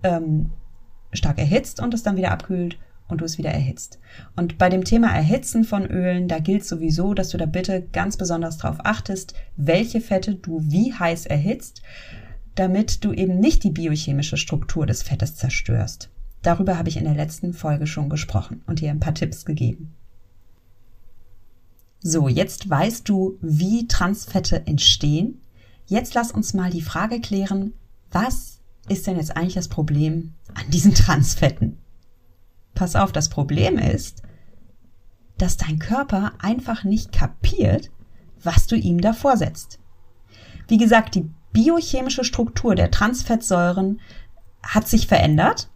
ähm, 0.02 0.50
stark 1.12 1.38
erhitzt 1.38 1.80
und 1.80 1.94
es 1.94 2.02
dann 2.02 2.16
wieder 2.16 2.32
abkühlt 2.32 2.76
und 3.06 3.20
du 3.20 3.24
es 3.24 3.38
wieder 3.38 3.50
erhitzt. 3.50 4.00
Und 4.34 4.58
bei 4.58 4.68
dem 4.68 4.84
Thema 4.84 5.14
Erhitzen 5.14 5.62
von 5.62 5.86
Ölen, 5.86 6.26
da 6.26 6.40
gilt 6.40 6.64
sowieso, 6.64 7.14
dass 7.14 7.28
du 7.28 7.38
da 7.38 7.46
bitte 7.46 7.82
ganz 7.92 8.16
besonders 8.16 8.58
darauf 8.58 8.78
achtest, 8.84 9.34
welche 9.56 10.00
Fette 10.00 10.34
du 10.34 10.60
wie 10.64 10.92
heiß 10.92 11.26
erhitzt, 11.26 11.82
damit 12.56 13.04
du 13.04 13.12
eben 13.12 13.38
nicht 13.38 13.62
die 13.62 13.70
biochemische 13.70 14.36
Struktur 14.36 14.86
des 14.86 15.02
Fettes 15.02 15.36
zerstörst. 15.36 16.10
Darüber 16.44 16.76
habe 16.76 16.90
ich 16.90 16.98
in 16.98 17.04
der 17.04 17.14
letzten 17.14 17.54
Folge 17.54 17.86
schon 17.86 18.10
gesprochen 18.10 18.62
und 18.66 18.80
dir 18.80 18.90
ein 18.90 19.00
paar 19.00 19.14
Tipps 19.14 19.46
gegeben. 19.46 19.94
So, 22.00 22.28
jetzt 22.28 22.68
weißt 22.68 23.08
du, 23.08 23.38
wie 23.40 23.88
Transfette 23.88 24.66
entstehen. 24.66 25.40
Jetzt 25.86 26.12
lass 26.12 26.30
uns 26.30 26.52
mal 26.52 26.70
die 26.70 26.82
Frage 26.82 27.18
klären, 27.20 27.72
was 28.10 28.60
ist 28.90 29.06
denn 29.06 29.16
jetzt 29.16 29.34
eigentlich 29.34 29.54
das 29.54 29.68
Problem 29.68 30.34
an 30.52 30.68
diesen 30.68 30.94
Transfetten? 30.94 31.78
Pass 32.74 32.94
auf, 32.94 33.10
das 33.10 33.30
Problem 33.30 33.78
ist, 33.78 34.22
dass 35.38 35.56
dein 35.56 35.78
Körper 35.78 36.32
einfach 36.40 36.84
nicht 36.84 37.10
kapiert, 37.10 37.90
was 38.42 38.66
du 38.66 38.76
ihm 38.76 39.00
da 39.00 39.14
vorsetzt. 39.14 39.78
Wie 40.68 40.76
gesagt, 40.76 41.14
die 41.14 41.30
biochemische 41.54 42.22
Struktur 42.22 42.74
der 42.74 42.90
Transfettsäuren 42.90 44.00
hat 44.62 44.88
sich 44.88 45.06
verändert 45.06 45.70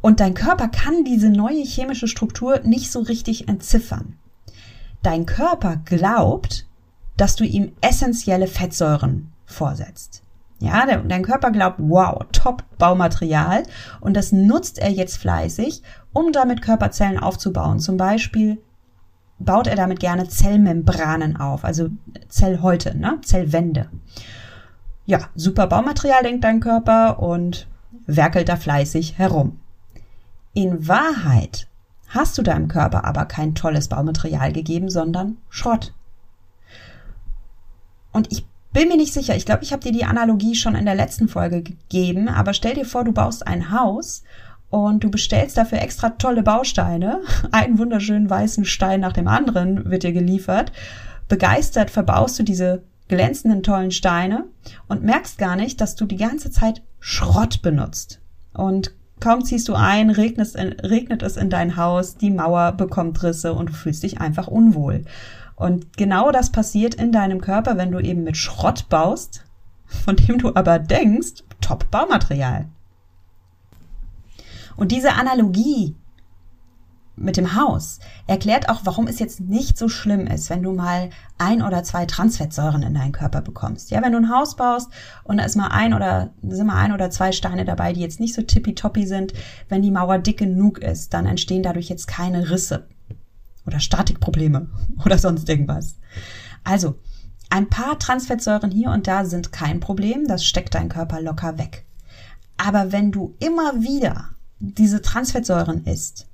und 0.00 0.20
dein 0.20 0.34
Körper 0.34 0.68
kann 0.68 1.04
diese 1.04 1.30
neue 1.30 1.62
chemische 1.62 2.08
Struktur 2.08 2.60
nicht 2.64 2.90
so 2.90 3.00
richtig 3.00 3.48
entziffern 3.48 4.16
dein 5.02 5.26
Körper 5.26 5.76
glaubt, 5.84 6.66
dass 7.16 7.36
du 7.36 7.44
ihm 7.44 7.72
essentielle 7.80 8.46
Fettsäuren 8.46 9.32
vorsetzt. 9.44 10.22
Ja, 10.58 10.84
dein 10.86 11.22
Körper 11.22 11.50
glaubt, 11.50 11.76
wow, 11.78 12.22
top 12.32 12.64
Baumaterial 12.76 13.62
und 14.00 14.14
das 14.14 14.30
nutzt 14.30 14.78
er 14.78 14.90
jetzt 14.90 15.16
fleißig, 15.16 15.82
um 16.12 16.32
damit 16.32 16.60
Körperzellen 16.60 17.18
aufzubauen. 17.18 17.78
Zum 17.78 17.96
Beispiel 17.96 18.58
baut 19.38 19.66
er 19.66 19.76
damit 19.76 20.00
gerne 20.00 20.28
Zellmembranen 20.28 21.38
auf, 21.38 21.64
also 21.64 21.88
Zellhäute, 22.28 22.96
ne? 22.96 23.18
Zellwände. 23.22 23.88
Ja, 25.06 25.20
super 25.34 25.66
Baumaterial, 25.66 26.22
denkt 26.22 26.44
dein 26.44 26.60
Körper 26.60 27.20
und 27.20 27.66
werkelt 28.06 28.50
da 28.50 28.56
fleißig 28.56 29.16
herum. 29.16 29.58
In 30.52 30.88
Wahrheit 30.88 31.68
hast 32.08 32.36
du 32.36 32.42
deinem 32.42 32.68
Körper 32.68 33.04
aber 33.04 33.24
kein 33.24 33.54
tolles 33.54 33.88
Baumaterial 33.88 34.52
gegeben, 34.52 34.90
sondern 34.90 35.36
Schrott. 35.48 35.94
Und 38.12 38.32
ich 38.32 38.44
bin 38.72 38.88
mir 38.88 38.96
nicht 38.96 39.12
sicher, 39.12 39.36
ich 39.36 39.46
glaube, 39.46 39.62
ich 39.62 39.72
habe 39.72 39.82
dir 39.82 39.92
die 39.92 40.04
Analogie 40.04 40.54
schon 40.54 40.74
in 40.74 40.84
der 40.84 40.94
letzten 40.94 41.28
Folge 41.28 41.62
gegeben, 41.62 42.28
aber 42.28 42.52
stell 42.52 42.74
dir 42.74 42.84
vor, 42.84 43.04
du 43.04 43.12
baust 43.12 43.46
ein 43.46 43.72
Haus 43.72 44.22
und 44.70 45.02
du 45.02 45.10
bestellst 45.10 45.56
dafür 45.56 45.80
extra 45.80 46.10
tolle 46.10 46.42
Bausteine, 46.42 47.20
einen 47.52 47.78
wunderschönen 47.78 48.30
weißen 48.30 48.64
Stein 48.64 49.00
nach 49.00 49.12
dem 49.12 49.28
anderen 49.28 49.90
wird 49.90 50.02
dir 50.02 50.12
geliefert. 50.12 50.72
Begeistert 51.28 51.90
verbaust 51.90 52.38
du 52.38 52.42
diese 52.42 52.82
glänzenden 53.08 53.62
tollen 53.62 53.90
Steine 53.90 54.46
und 54.88 55.02
merkst 55.02 55.38
gar 55.38 55.56
nicht, 55.56 55.80
dass 55.80 55.96
du 55.96 56.06
die 56.06 56.16
ganze 56.16 56.50
Zeit 56.50 56.82
Schrott 57.00 57.62
benutzt. 57.62 58.20
Und 58.52 58.92
Kaum 59.20 59.44
ziehst 59.44 59.68
du 59.68 59.74
ein, 59.74 60.10
regnet, 60.10 60.54
regnet 60.56 61.22
es 61.22 61.36
in 61.36 61.50
dein 61.50 61.76
Haus, 61.76 62.16
die 62.16 62.30
Mauer 62.30 62.72
bekommt 62.72 63.22
Risse 63.22 63.52
und 63.52 63.68
du 63.68 63.72
fühlst 63.74 64.02
dich 64.02 64.20
einfach 64.20 64.48
unwohl. 64.48 65.04
Und 65.56 65.98
genau 65.98 66.32
das 66.32 66.50
passiert 66.50 66.94
in 66.94 67.12
deinem 67.12 67.42
Körper, 67.42 67.76
wenn 67.76 67.92
du 67.92 68.00
eben 68.00 68.24
mit 68.24 68.38
Schrott 68.38 68.88
baust, 68.88 69.44
von 69.84 70.16
dem 70.16 70.38
du 70.38 70.54
aber 70.54 70.78
denkst, 70.78 71.44
top 71.60 71.90
Baumaterial. 71.90 72.66
Und 74.76 74.90
diese 74.90 75.12
Analogie 75.12 75.94
mit 77.20 77.36
dem 77.36 77.54
Haus 77.54 78.00
erklärt 78.26 78.68
auch, 78.68 78.80
warum 78.84 79.06
es 79.06 79.18
jetzt 79.18 79.40
nicht 79.40 79.76
so 79.76 79.88
schlimm 79.88 80.26
ist, 80.26 80.48
wenn 80.48 80.62
du 80.62 80.72
mal 80.72 81.10
ein 81.38 81.62
oder 81.62 81.84
zwei 81.84 82.06
Transfettsäuren 82.06 82.82
in 82.82 82.94
deinen 82.94 83.12
Körper 83.12 83.42
bekommst. 83.42 83.90
Ja, 83.90 84.02
wenn 84.02 84.12
du 84.12 84.18
ein 84.18 84.30
Haus 84.30 84.56
baust 84.56 84.90
und 85.22 85.36
da 85.36 85.44
ist 85.44 85.56
mal 85.56 85.68
ein 85.68 85.92
oder 85.92 86.30
sind 86.42 86.66
mal 86.66 86.80
ein 86.80 86.92
oder 86.92 87.10
zwei 87.10 87.32
Steine 87.32 87.64
dabei, 87.64 87.92
die 87.92 88.00
jetzt 88.00 88.20
nicht 88.20 88.34
so 88.34 88.42
tippitoppi 88.42 89.06
sind, 89.06 89.34
wenn 89.68 89.82
die 89.82 89.90
Mauer 89.90 90.18
dick 90.18 90.38
genug 90.38 90.78
ist, 90.78 91.12
dann 91.12 91.26
entstehen 91.26 91.62
dadurch 91.62 91.88
jetzt 91.88 92.08
keine 92.08 92.50
Risse 92.50 92.88
oder 93.66 93.80
Statikprobleme 93.80 94.68
oder 95.04 95.18
sonst 95.18 95.48
irgendwas. 95.48 95.96
Also, 96.64 96.98
ein 97.50 97.68
paar 97.68 97.98
Transfettsäuren 97.98 98.70
hier 98.70 98.90
und 98.90 99.06
da 99.06 99.24
sind 99.24 99.52
kein 99.52 99.80
Problem, 99.80 100.26
das 100.26 100.44
steckt 100.44 100.74
dein 100.74 100.88
Körper 100.88 101.20
locker 101.20 101.58
weg. 101.58 101.84
Aber 102.56 102.92
wenn 102.92 103.10
du 103.10 103.34
immer 103.40 103.82
wieder 103.82 104.30
diese 104.60 105.02
Transfettsäuren 105.02 105.84
isst, 105.84 106.29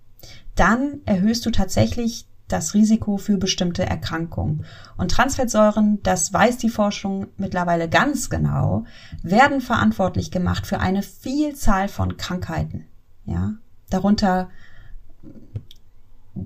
dann 0.56 1.00
erhöhst 1.04 1.46
du 1.46 1.50
tatsächlich 1.50 2.26
das 2.48 2.74
Risiko 2.74 3.16
für 3.16 3.38
bestimmte 3.38 3.84
Erkrankungen. 3.84 4.64
Und 4.96 5.10
Transfettsäuren, 5.10 6.00
das 6.02 6.32
weiß 6.32 6.58
die 6.58 6.68
Forschung 6.68 7.26
mittlerweile 7.36 7.88
ganz 7.88 8.30
genau, 8.30 8.84
werden 9.22 9.60
verantwortlich 9.60 10.30
gemacht 10.30 10.66
für 10.66 10.78
eine 10.78 11.02
Vielzahl 11.02 11.88
von 11.88 12.16
Krankheiten. 12.16 12.86
Ja, 13.24 13.54
darunter 13.90 14.48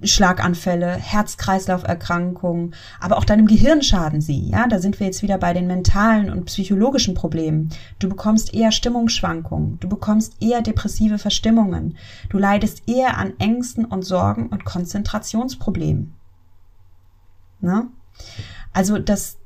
Schlaganfälle, 0.02 0.94
Herz-Kreislauf-Erkrankungen, 0.96 2.74
aber 3.00 3.18
auch 3.18 3.24
deinem 3.24 3.46
Gehirn 3.46 3.82
schaden 3.82 4.20
sie. 4.20 4.50
Ja, 4.50 4.66
da 4.68 4.78
sind 4.78 5.00
wir 5.00 5.06
jetzt 5.06 5.22
wieder 5.22 5.38
bei 5.38 5.52
den 5.52 5.66
mentalen 5.66 6.30
und 6.30 6.44
psychologischen 6.46 7.14
Problemen. 7.14 7.70
Du 7.98 8.08
bekommst 8.08 8.54
eher 8.54 8.72
Stimmungsschwankungen, 8.72 9.78
du 9.80 9.88
bekommst 9.88 10.36
eher 10.40 10.62
depressive 10.62 11.18
Verstimmungen, 11.18 11.96
du 12.28 12.38
leidest 12.38 12.88
eher 12.88 13.18
an 13.18 13.34
Ängsten 13.38 13.84
und 13.84 14.02
Sorgen 14.02 14.48
und 14.48 14.64
Konzentrationsproblemen. 14.64 16.14
Ne? 17.60 17.88
Also 18.72 18.98
das, 18.98 19.38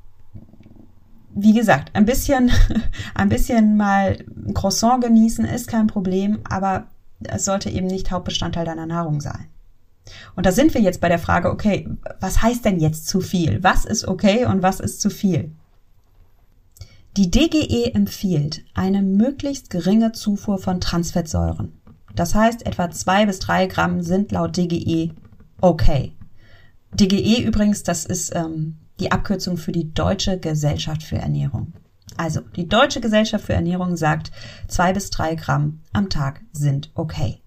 wie 1.35 1.55
gesagt, 1.55 1.91
ein 1.95 2.05
bisschen, 2.05 2.51
ein 3.15 3.29
bisschen 3.29 3.77
mal 3.77 4.19
ein 4.47 4.55
Croissant 4.55 5.03
genießen 5.03 5.45
ist 5.47 5.69
kein 5.69 5.87
Problem, 5.87 6.41
aber 6.45 6.87
es 7.23 7.47
sollte 7.47 7.71
eben 7.71 7.87
nicht 7.87 8.11
Hauptbestandteil 8.11 8.67
deiner 8.67 8.87
Nahrung 8.87 9.21
sein. 9.21 9.49
Und 10.37 10.47
da 10.47 10.53
sind 10.53 10.75
wir 10.75 10.81
jetzt 10.81 11.01
bei 11.01 11.09
der 11.09 11.19
Frage, 11.19 11.51
okay, 11.51 11.89
was 12.21 12.43
heißt 12.43 12.65
denn 12.65 12.79
jetzt 12.79 13.09
zu 13.09 13.21
viel? 13.21 13.63
Was 13.63 13.85
ist 13.85 14.07
okay 14.07 14.45
und 14.45 14.63
was 14.63 14.81
ist 14.81 15.01
zu 15.01 15.11
viel? 15.11 15.53
Die 17.17 17.31
DGE 17.31 17.95
empfiehlt 17.95 18.65
eine 18.75 19.03
möglichst 19.03 19.71
geringe 19.71 20.13
Zufuhr 20.13 20.59
von 20.59 20.81
Transfettsäuren. 20.81 21.73
Das 22.15 22.35
heißt, 22.35 22.67
etwa 22.67 22.91
zwei 22.91 23.27
bis 23.27 23.39
drei 23.39 23.67
Gramm 23.67 24.03
sind 24.03 24.33
laut 24.33 24.57
DGE 24.57 25.13
okay. 25.61 26.17
DGE 26.93 27.43
übrigens, 27.43 27.83
das 27.83 28.05
ist 28.05 28.35
ähm, 28.35 28.77
die 29.01 29.11
Abkürzung 29.11 29.57
für 29.57 29.73
die 29.73 29.93
Deutsche 29.95 30.39
Gesellschaft 30.39 31.03
für 31.03 31.17
Ernährung. 31.17 31.73
Also, 32.17 32.41
die 32.55 32.69
Deutsche 32.69 33.01
Gesellschaft 33.01 33.45
für 33.45 33.55
Ernährung 33.55 33.97
sagt, 33.97 34.31
zwei 34.69 34.93
bis 34.93 35.11
drei 35.11 35.35
Gramm 35.35 35.81
am 35.93 36.11
Tag 36.11 36.43
sind 36.53 36.91
okay. 36.95 37.41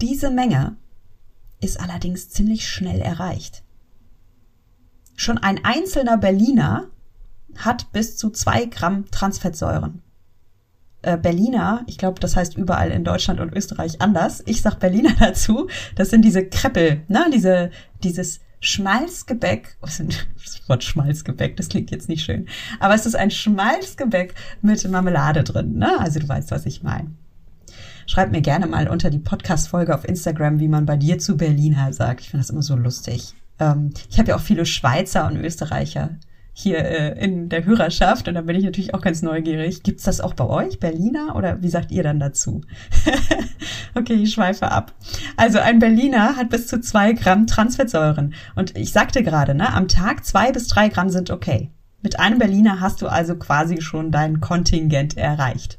Diese 0.00 0.30
Menge 0.30 0.76
ist 1.60 1.80
allerdings 1.80 2.30
ziemlich 2.30 2.68
schnell 2.68 3.00
erreicht. 3.00 3.62
Schon 5.16 5.38
ein 5.38 5.64
einzelner 5.64 6.16
Berliner 6.16 6.88
hat 7.56 7.90
bis 7.92 8.16
zu 8.16 8.30
zwei 8.30 8.66
Gramm 8.66 9.10
Transfettsäuren. 9.10 10.02
Äh, 11.02 11.16
Berliner, 11.16 11.84
ich 11.86 11.98
glaube, 11.98 12.20
das 12.20 12.36
heißt 12.36 12.56
überall 12.56 12.90
in 12.90 13.04
Deutschland 13.04 13.40
und 13.40 13.52
Österreich 13.52 14.00
anders. 14.00 14.42
Ich 14.46 14.62
sag 14.62 14.76
Berliner 14.78 15.14
dazu. 15.18 15.68
Das 15.96 16.10
sind 16.10 16.22
diese 16.22 16.46
Kreppel, 16.46 17.02
ne? 17.08 17.26
Diese, 17.32 17.70
dieses 18.02 18.40
Schmalzgebäck. 18.60 19.76
Was 19.80 20.00
ist 20.00 20.26
das 20.44 20.68
Wort 20.68 20.84
Schmalzgebäck? 20.84 21.56
Das 21.56 21.68
klingt 21.68 21.90
jetzt 21.90 22.08
nicht 22.08 22.24
schön. 22.24 22.48
Aber 22.80 22.94
es 22.94 23.06
ist 23.06 23.16
ein 23.16 23.30
Schmalzgebäck 23.30 24.34
mit 24.62 24.88
Marmelade 24.88 25.44
drin, 25.44 25.78
ne? 25.78 25.98
Also 25.98 26.20
du 26.20 26.28
weißt, 26.28 26.50
was 26.50 26.66
ich 26.66 26.82
meine. 26.82 27.10
Schreib 28.08 28.32
mir 28.32 28.40
gerne 28.40 28.66
mal 28.66 28.88
unter 28.88 29.10
die 29.10 29.18
Podcast-Folge 29.18 29.94
auf 29.94 30.08
Instagram, 30.08 30.60
wie 30.60 30.68
man 30.68 30.86
bei 30.86 30.96
dir 30.96 31.18
zu 31.18 31.36
Berliner 31.36 31.92
sagt. 31.92 32.22
Ich 32.22 32.30
finde 32.30 32.42
das 32.42 32.48
immer 32.48 32.62
so 32.62 32.74
lustig. 32.74 33.34
Ähm, 33.60 33.90
ich 34.08 34.18
habe 34.18 34.30
ja 34.30 34.36
auch 34.36 34.40
viele 34.40 34.64
Schweizer 34.64 35.26
und 35.26 35.36
Österreicher 35.36 36.16
hier 36.54 36.78
äh, 36.78 37.22
in 37.22 37.50
der 37.50 37.66
Hörerschaft 37.66 38.26
und 38.26 38.34
da 38.34 38.40
bin 38.40 38.56
ich 38.56 38.64
natürlich 38.64 38.94
auch 38.94 39.02
ganz 39.02 39.20
neugierig. 39.20 39.82
Gibt's 39.82 40.04
das 40.04 40.22
auch 40.22 40.32
bei 40.32 40.46
euch, 40.46 40.80
Berliner, 40.80 41.36
oder 41.36 41.60
wie 41.60 41.68
sagt 41.68 41.90
ihr 41.90 42.02
dann 42.02 42.18
dazu? 42.18 42.62
okay, 43.94 44.14
ich 44.14 44.32
schweife 44.32 44.72
ab. 44.72 44.94
Also 45.36 45.58
ein 45.58 45.78
Berliner 45.78 46.34
hat 46.36 46.48
bis 46.48 46.66
zu 46.66 46.80
zwei 46.80 47.12
Gramm 47.12 47.46
Transfettsäuren 47.46 48.32
und 48.56 48.74
ich 48.78 48.90
sagte 48.90 49.22
gerade, 49.22 49.54
ne, 49.54 49.74
am 49.74 49.86
Tag 49.86 50.24
zwei 50.24 50.50
bis 50.50 50.66
drei 50.66 50.88
Gramm 50.88 51.10
sind 51.10 51.30
okay. 51.30 51.70
Mit 52.00 52.18
einem 52.18 52.38
Berliner 52.38 52.80
hast 52.80 53.02
du 53.02 53.06
also 53.06 53.36
quasi 53.36 53.82
schon 53.82 54.10
dein 54.10 54.40
Kontingent 54.40 55.18
erreicht. 55.18 55.78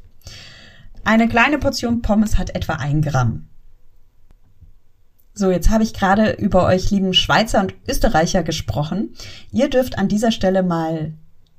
Eine 1.04 1.28
kleine 1.28 1.58
Portion 1.58 2.02
Pommes 2.02 2.38
hat 2.38 2.54
etwa 2.54 2.74
ein 2.74 3.02
Gramm. 3.02 3.48
So, 5.32 5.50
jetzt 5.50 5.70
habe 5.70 5.84
ich 5.84 5.94
gerade 5.94 6.32
über 6.32 6.66
euch 6.66 6.90
lieben 6.90 7.14
Schweizer 7.14 7.60
und 7.60 7.74
Österreicher 7.88 8.42
gesprochen. 8.42 9.14
Ihr 9.52 9.70
dürft 9.70 9.98
an 9.98 10.08
dieser 10.08 10.32
Stelle 10.32 10.62
mal 10.62 11.14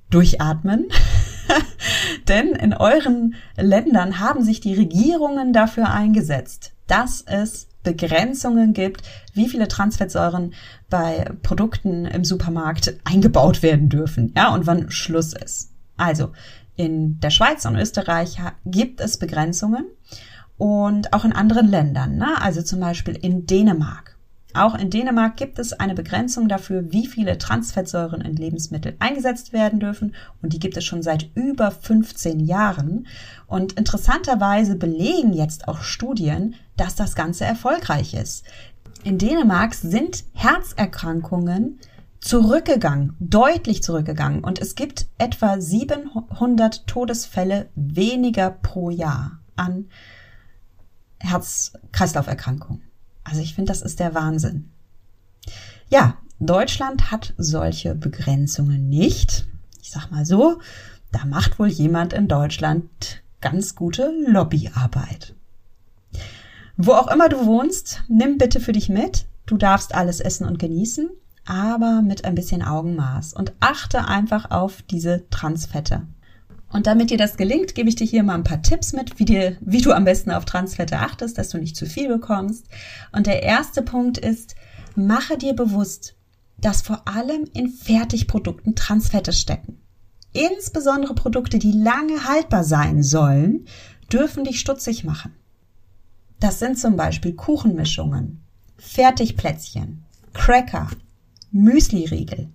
durchatmen. 0.10 0.88
Denn 2.28 2.50
in 2.50 2.74
euren 2.74 3.36
Ländern 3.58 4.20
haben 4.20 4.44
sich 4.44 4.60
die 4.60 4.76
Regierungen 4.76 5.54
dafür 5.54 5.90
eingesetzt, 5.90 6.74
dass 6.88 7.24
es 7.26 7.70
Begrenzungen 7.84 8.74
gibt, 8.74 9.02
wie 9.34 9.50
viele 9.50 9.68
Transfettsäuren 9.68 10.54
bei 10.90 11.32
Produkten 11.42 12.06
im 12.06 12.24
Supermarkt 12.24 12.94
eingebaut 13.06 13.64
werden 13.64 13.90
dürfen, 13.90 14.34
ja, 14.38 14.54
und 14.54 14.68
wann 14.68 14.92
Schluss 14.92 15.34
ist. 15.34 15.72
Also, 15.98 16.32
in 16.82 17.20
der 17.20 17.30
Schweiz 17.30 17.66
und 17.66 17.76
Österreich 17.76 18.38
gibt 18.66 19.02
es 19.02 19.20
Begrenzungen 19.20 19.86
und 20.58 21.14
auch 21.14 21.26
in 21.26 21.32
anderen 21.32 21.68
Ländern, 21.68 22.18
ne? 22.18 22.42
also 22.42 22.64
zum 22.64 22.80
Beispiel 22.80 23.16
in 23.16 23.46
Dänemark. 23.46 24.18
Auch 24.54 24.76
in 24.76 24.90
Dänemark 24.90 25.38
gibt 25.38 25.60
es 25.60 25.74
eine 25.74 25.94
Begrenzung 25.94 26.50
dafür, 26.50 26.92
wie 26.92 27.08
viele 27.08 27.38
Transfettsäuren 27.38 28.20
in 28.20 28.36
Lebensmitteln 28.36 28.96
eingesetzt 29.00 29.54
werden 29.54 29.80
dürfen. 29.80 30.14
Und 30.42 30.52
die 30.52 30.60
gibt 30.60 30.76
es 30.76 30.84
schon 30.84 31.04
seit 31.04 31.30
über 31.36 31.72
15 31.72 32.42
Jahren. 32.42 33.08
Und 33.48 33.74
interessanterweise 33.74 34.76
belegen 34.76 35.32
jetzt 35.32 35.70
auch 35.70 35.84
Studien, 35.84 36.56
dass 36.76 36.96
das 36.96 37.16
Ganze 37.16 37.46
erfolgreich 37.46 38.14
ist. 38.14 38.44
In 39.06 39.18
Dänemark 39.18 39.74
sind 39.74 40.26
Herzerkrankungen 40.34 41.80
zurückgegangen, 42.22 43.16
deutlich 43.20 43.84
zurückgegangen. 43.84 44.44
Und 44.44 44.60
es 44.60 44.76
gibt 44.76 45.08
etwa 45.18 45.60
700 45.60 46.88
Todesfälle 46.88 47.70
weniger 47.76 48.52
pro 48.52 48.90
Jahr 48.90 49.40
an 49.56 49.90
Herz-Kreislauf-Erkrankungen. 51.20 52.84
Also 53.24 53.42
ich 53.42 53.56
finde, 53.56 53.72
das 53.72 53.82
ist 53.82 54.00
der 54.00 54.16
Wahnsinn. 54.16 54.72
Ja, 55.90 56.18
Deutschland 56.40 57.12
hat 57.12 57.34
solche 57.38 57.96
Begrenzungen 57.96 58.90
nicht. 58.90 59.46
Ich 59.82 59.92
sag 59.92 60.10
mal 60.10 60.26
so, 60.26 60.60
da 61.12 61.26
macht 61.26 61.60
wohl 61.60 61.68
jemand 61.68 62.14
in 62.14 62.28
Deutschland 62.28 63.22
ganz 63.42 63.76
gute 63.76 64.12
Lobbyarbeit. 64.26 65.36
Wo 66.78 66.94
auch 66.94 67.12
immer 67.12 67.30
du 67.30 67.46
wohnst, 67.46 68.04
nimm 68.08 68.38
bitte 68.38 68.60
für 68.60 68.72
dich 68.72 68.90
mit. 68.90 69.26
Du 69.46 69.58
darfst 69.58 69.94
alles 69.94 70.20
essen 70.20 70.48
und 70.48 70.58
genießen, 70.58 71.10
aber 71.46 72.02
mit 72.02 72.26
ein 72.26 72.36
bisschen 72.36 72.62
Augenmaß 72.64 73.34
und 73.34 73.54
achte 73.60 74.06
einfach 74.08 74.52
auf 74.52 74.82
diese 74.84 75.28
Transfette. 75.30 76.08
Und 76.72 76.88
damit 76.88 77.10
dir 77.10 77.18
das 77.18 77.36
gelingt, 77.36 77.76
gebe 77.76 77.90
ich 77.90 77.96
dir 77.96 78.08
hier 78.08 78.24
mal 78.24 78.36
ein 78.36 78.44
paar 78.44 78.62
Tipps 78.62 78.94
mit, 78.94 79.20
wie, 79.20 79.26
dir, 79.26 79.58
wie 79.60 79.82
du 79.82 79.92
am 79.92 80.06
besten 80.06 80.32
auf 80.32 80.46
Transfette 80.46 81.00
achtest, 81.00 81.38
dass 81.38 81.50
du 81.50 81.58
nicht 81.58 81.76
zu 81.76 81.86
viel 81.86 82.08
bekommst. 82.08 82.66
Und 83.12 83.28
der 83.28 83.44
erste 83.44 83.82
Punkt 83.82 84.18
ist, 84.18 84.56
mache 84.96 85.38
dir 85.38 85.54
bewusst, 85.54 86.16
dass 86.60 86.82
vor 86.82 87.08
allem 87.08 87.46
in 87.54 87.70
Fertigprodukten 87.70 88.76
Transfette 88.76 89.34
stecken. 89.34 89.82
Insbesondere 90.34 91.14
Produkte, 91.14 91.60
die 91.60 91.74
lange 91.74 92.26
haltbar 92.26 92.64
sein 92.64 93.04
sollen, 93.04 93.66
dürfen 94.12 94.46
dich 94.46 94.60
stutzig 94.60 95.04
machen. 95.04 95.34
Das 96.40 96.60
sind 96.60 96.80
zum 96.80 96.96
Beispiel 96.96 97.34
Kuchenmischungen, 97.34 98.44
Fertigplätzchen, 98.78 100.06
Cracker, 100.34 100.90
Müsliriegel, 101.52 102.50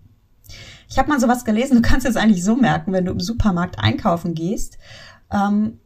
ich 0.89 0.99
habe 0.99 1.09
mal 1.09 1.21
sowas 1.21 1.45
gelesen, 1.45 1.77
du 1.77 1.83
kannst 1.83 2.07
es 2.07 2.17
eigentlich 2.17 2.45
so 2.45 2.57
merken, 2.57 2.93
wenn 2.93 3.05
du 3.05 3.13
im 3.13 3.21
Supermarkt 3.21 3.79
einkaufen 3.79 4.35
gehst, 4.35 4.79
ähm, 5.33 5.79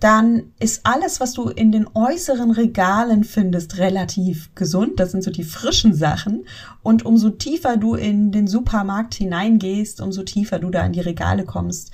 dann 0.00 0.52
ist 0.58 0.84
alles, 0.84 1.20
was 1.20 1.34
du 1.34 1.48
in 1.48 1.70
den 1.70 1.86
äußeren 1.94 2.50
Regalen 2.50 3.24
findest, 3.24 3.78
relativ 3.78 4.54
gesund. 4.54 4.98
Das 4.98 5.12
sind 5.12 5.22
so 5.22 5.30
die 5.30 5.44
frischen 5.44 5.94
Sachen. 5.94 6.46
Und 6.82 7.06
umso 7.06 7.30
tiefer 7.30 7.76
du 7.76 7.94
in 7.94 8.32
den 8.32 8.46
Supermarkt 8.46 9.14
hineingehst, 9.14 10.00
umso 10.00 10.22
tiefer 10.24 10.58
du 10.58 10.70
da 10.70 10.84
in 10.84 10.92
die 10.92 11.00
Regale 11.00 11.44
kommst, 11.44 11.92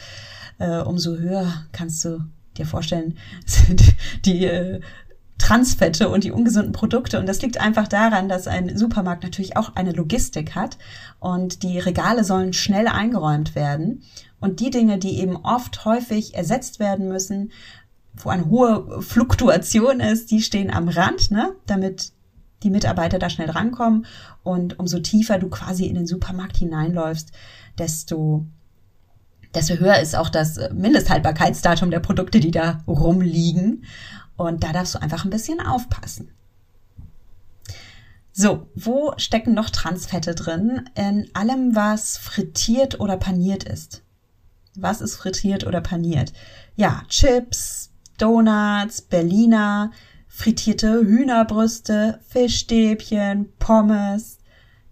äh, 0.58 0.80
umso 0.80 1.18
höher 1.18 1.66
kannst 1.72 2.04
du 2.04 2.24
dir 2.56 2.66
vorstellen, 2.66 3.18
sind 3.46 3.82
die 4.24 4.46
äh, 4.46 4.80
Transfette 5.40 6.08
und 6.08 6.22
die 6.22 6.30
ungesunden 6.30 6.72
Produkte. 6.72 7.18
Und 7.18 7.28
das 7.28 7.42
liegt 7.42 7.60
einfach 7.60 7.88
daran, 7.88 8.28
dass 8.28 8.46
ein 8.46 8.76
Supermarkt 8.76 9.22
natürlich 9.24 9.56
auch 9.56 9.74
eine 9.74 9.92
Logistik 9.92 10.54
hat 10.54 10.78
und 11.18 11.62
die 11.62 11.78
Regale 11.78 12.24
sollen 12.24 12.52
schnell 12.52 12.86
eingeräumt 12.86 13.54
werden. 13.54 14.02
Und 14.38 14.60
die 14.60 14.70
Dinge, 14.70 14.98
die 14.98 15.18
eben 15.18 15.36
oft 15.36 15.84
häufig 15.84 16.34
ersetzt 16.34 16.78
werden 16.78 17.08
müssen, 17.08 17.52
wo 18.14 18.28
eine 18.28 18.48
hohe 18.48 19.02
Fluktuation 19.02 20.00
ist, 20.00 20.30
die 20.30 20.42
stehen 20.42 20.70
am 20.70 20.88
Rand, 20.88 21.30
ne, 21.30 21.52
damit 21.66 22.12
die 22.62 22.70
Mitarbeiter 22.70 23.18
da 23.18 23.30
schnell 23.30 23.50
rankommen. 23.50 24.06
Und 24.42 24.78
umso 24.78 24.98
tiefer 25.00 25.38
du 25.38 25.48
quasi 25.48 25.86
in 25.86 25.94
den 25.94 26.06
Supermarkt 26.06 26.58
hineinläufst, 26.58 27.32
desto 27.78 28.46
desto 29.54 29.74
höher 29.74 29.98
ist 29.98 30.16
auch 30.16 30.28
das 30.28 30.60
Mindesthaltbarkeitsdatum 30.72 31.90
der 31.90 32.00
Produkte, 32.00 32.40
die 32.40 32.52
da 32.52 32.82
rumliegen. 32.86 33.84
Und 34.40 34.64
da 34.64 34.72
darfst 34.72 34.94
du 34.94 35.02
einfach 35.02 35.26
ein 35.26 35.30
bisschen 35.30 35.60
aufpassen. 35.60 36.30
So, 38.32 38.70
wo 38.74 39.12
stecken 39.18 39.52
noch 39.52 39.68
Transfette 39.68 40.34
drin? 40.34 40.88
In 40.94 41.28
allem, 41.34 41.76
was 41.76 42.16
frittiert 42.16 43.00
oder 43.00 43.18
paniert 43.18 43.64
ist. 43.64 44.02
Was 44.74 45.02
ist 45.02 45.16
frittiert 45.16 45.66
oder 45.66 45.82
paniert? 45.82 46.32
Ja, 46.74 47.02
Chips, 47.08 47.90
Donuts, 48.16 49.02
Berliner, 49.02 49.90
frittierte 50.26 51.02
Hühnerbrüste, 51.02 52.18
Fischstäbchen, 52.26 53.52
Pommes. 53.58 54.38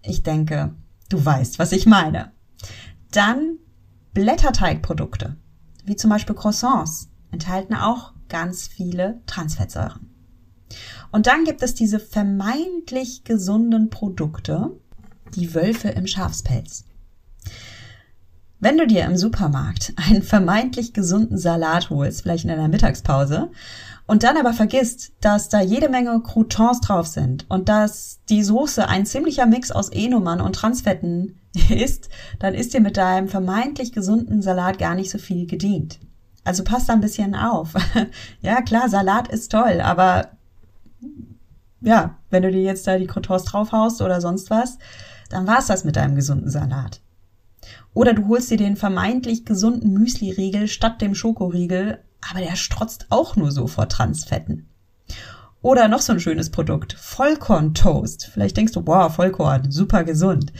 Ich 0.03 0.21
denke, 0.21 0.75
du 1.09 1.25
weißt, 1.25 1.57
was 1.57 1.71
ich 1.71 1.87
meine. 1.87 2.33
Dann 3.09 3.57
Blätterteigprodukte, 4.13 5.37
wie 5.85 5.95
zum 5.95 6.11
Beispiel 6.11 6.35
Croissants, 6.35 7.09
enthalten 7.31 7.73
auch 7.73 8.13
ganz 8.29 8.67
viele 8.67 9.21
Transfettsäuren. 9.25 10.09
Und 11.11 11.27
dann 11.27 11.43
gibt 11.43 11.63
es 11.63 11.73
diese 11.73 11.99
vermeintlich 11.99 13.23
gesunden 13.23 13.89
Produkte, 13.89 14.71
die 15.35 15.53
Wölfe 15.53 15.89
im 15.89 16.07
Schafspelz. 16.07 16.85
Wenn 18.59 18.77
du 18.77 18.85
dir 18.85 19.05
im 19.05 19.17
Supermarkt 19.17 19.93
einen 19.95 20.21
vermeintlich 20.21 20.93
gesunden 20.93 21.37
Salat 21.37 21.89
holst, 21.89 22.21
vielleicht 22.21 22.43
in 22.43 22.49
deiner 22.49 22.67
Mittagspause, 22.67 23.49
und 24.05 24.23
dann 24.23 24.37
aber 24.37 24.53
vergisst, 24.53 25.11
dass 25.21 25.49
da 25.49 25.61
jede 25.61 25.87
Menge 25.87 26.19
Croutons 26.21 26.81
drauf 26.81 27.05
sind 27.05 27.45
und 27.47 27.69
dass 27.69 28.21
die 28.27 28.43
Soße 28.43 28.87
ein 28.87 29.05
ziemlicher 29.05 29.45
Mix 29.45 29.69
aus 29.69 29.91
E-Nummern 29.93 30.41
und 30.41 30.53
Transfetten 30.53 31.39
ist, 31.69 32.09
dann 32.39 32.55
ist 32.55 32.73
dir 32.73 32.81
mit 32.81 32.97
deinem 32.97 33.29
vermeintlich 33.29 33.91
gesunden 33.91 34.41
Salat 34.41 34.79
gar 34.79 34.95
nicht 34.95 35.11
so 35.11 35.19
viel 35.19 35.45
gedient. 35.45 35.99
Also 36.43 36.63
passt 36.63 36.89
da 36.89 36.93
ein 36.93 37.01
bisschen 37.01 37.35
auf. 37.35 37.73
ja, 38.41 38.61
klar, 38.61 38.89
Salat 38.89 39.27
ist 39.27 39.51
toll, 39.51 39.81
aber 39.81 40.31
ja, 41.81 42.15
wenn 42.29 42.43
du 42.43 42.51
dir 42.51 42.61
jetzt 42.61 42.87
da 42.87 42.97
die 42.97 43.07
Croutons 43.07 43.45
draufhaust 43.45 44.01
oder 44.01 44.21
sonst 44.21 44.49
was, 44.49 44.77
dann 45.29 45.47
war's 45.47 45.67
das 45.67 45.83
mit 45.83 45.95
deinem 45.95 46.15
gesunden 46.15 46.49
Salat. 46.49 47.01
Oder 47.93 48.13
du 48.13 48.27
holst 48.27 48.51
dir 48.51 48.57
den 48.57 48.75
vermeintlich 48.75 49.45
gesunden 49.45 49.93
Müsli-Riegel 49.93 50.67
statt 50.67 51.01
dem 51.01 51.15
Schokoriegel, 51.15 51.99
aber 52.29 52.39
der 52.39 52.55
strotzt 52.55 53.07
auch 53.09 53.35
nur 53.35 53.51
so 53.51 53.67
vor 53.67 53.89
Transfetten. 53.89 54.67
Oder 55.61 55.87
noch 55.87 56.01
so 56.01 56.13
ein 56.13 56.19
schönes 56.19 56.51
Produkt, 56.51 56.93
Vollkorn-Toast. 56.93 58.29
Vielleicht 58.31 58.55
denkst 58.55 58.73
du, 58.73 58.81
boah, 58.81 59.09
Vollkorn, 59.09 59.71
super 59.71 60.03
gesund. 60.03 60.53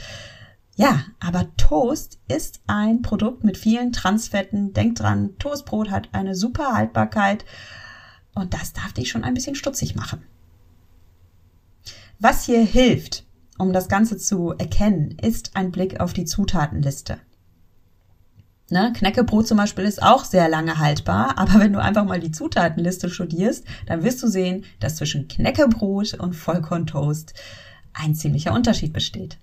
Ja, 0.80 1.04
aber 1.20 1.54
Toast 1.58 2.18
ist 2.26 2.62
ein 2.66 3.02
Produkt 3.02 3.44
mit 3.44 3.58
vielen 3.58 3.92
Transfetten. 3.92 4.72
Denk 4.72 4.96
dran, 4.96 5.36
Toastbrot 5.38 5.90
hat 5.90 6.08
eine 6.12 6.34
super 6.34 6.72
Haltbarkeit 6.72 7.44
und 8.34 8.54
das 8.54 8.72
darf 8.72 8.94
dich 8.94 9.10
schon 9.10 9.22
ein 9.22 9.34
bisschen 9.34 9.54
stutzig 9.54 9.94
machen. 9.94 10.22
Was 12.18 12.46
hier 12.46 12.64
hilft, 12.64 13.26
um 13.58 13.74
das 13.74 13.90
Ganze 13.90 14.16
zu 14.16 14.52
erkennen, 14.52 15.18
ist 15.20 15.54
ein 15.54 15.70
Blick 15.70 16.00
auf 16.00 16.14
die 16.14 16.24
Zutatenliste. 16.24 17.18
Ne, 18.70 18.94
Knäckebrot 18.96 19.48
zum 19.48 19.58
Beispiel 19.58 19.84
ist 19.84 20.02
auch 20.02 20.24
sehr 20.24 20.48
lange 20.48 20.78
haltbar, 20.78 21.36
aber 21.36 21.60
wenn 21.60 21.74
du 21.74 21.82
einfach 21.82 22.06
mal 22.06 22.20
die 22.20 22.32
Zutatenliste 22.32 23.10
studierst, 23.10 23.66
dann 23.84 24.02
wirst 24.02 24.22
du 24.22 24.28
sehen, 24.28 24.64
dass 24.78 24.96
zwischen 24.96 25.28
Knäckebrot 25.28 26.14
und 26.14 26.32
Vollkorntoast 26.32 27.34
ein 27.92 28.14
ziemlicher 28.14 28.54
Unterschied 28.54 28.94
besteht. 28.94 29.36